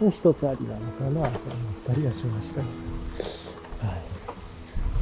[0.00, 1.30] もう一つありなのかなと思っ
[1.86, 2.60] たりはしました。
[2.60, 4.00] はい。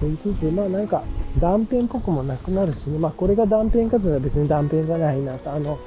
[0.01, 1.03] と言いつつ、まあなんか
[1.41, 5.79] 断片っぽくもなくなるしね、まあこれが断片かというのは別に断片じゃないなと、あの、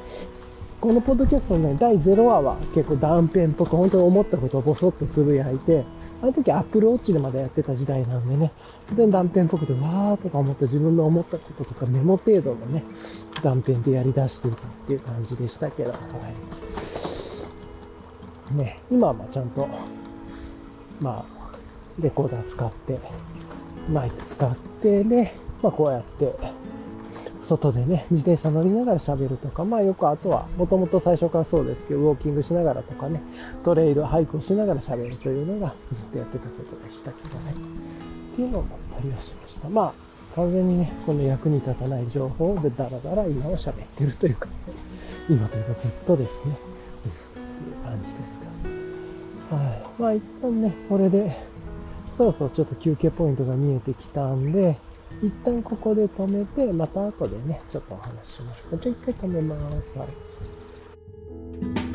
[0.88, 5.83] このポッドキャストのね、第0話は結構断片っぽく本当に思ったことをボソッとつぶやいて、
[6.21, 8.53] あの時アップルウォッチでまだやってた時代なんでね、
[8.95, 12.85] で、断片っぽくて、わーとか思って自分の思ったこととかメモ程度のね、
[13.43, 15.97] 断片でやり出していたっていう感じでしたけど、は
[18.53, 18.55] い。
[18.55, 19.67] ね、今はまあちゃんと、
[21.01, 21.55] まあ、
[21.99, 22.97] レコーダー使って、
[23.91, 26.33] マイク使ってね、まあこうやって、
[27.48, 33.22] 外でね、自転車乗りながら喋るとか、まあよくあとは、もともと最初からそうですけど、ウォーキングしながらとかね、
[33.64, 37.54] トレイル、ハイクをしながら喋るというのがずっとやってたことでしたけどね。
[38.34, 39.70] っていうのを思ったりはしました。
[39.70, 39.93] まあ、
[40.36, 44.48] 完全にね、この役に立たない情報でダラダラ今は喋ってるというか、
[45.30, 46.56] 今というかずっとですね、
[47.06, 48.39] ですっていう感じです
[49.50, 49.56] か。
[49.56, 50.02] はい。
[50.02, 51.36] まあ一旦ね、これで、
[52.18, 54.78] そろそろちょっと休憩ポイントが見えてきたんで、
[55.22, 58.80] 一旦ここで止めて、また後でね、ちょっとお話ししましょう。
[58.80, 59.97] じゃあ一回止めます。
[59.97, 61.86] はい。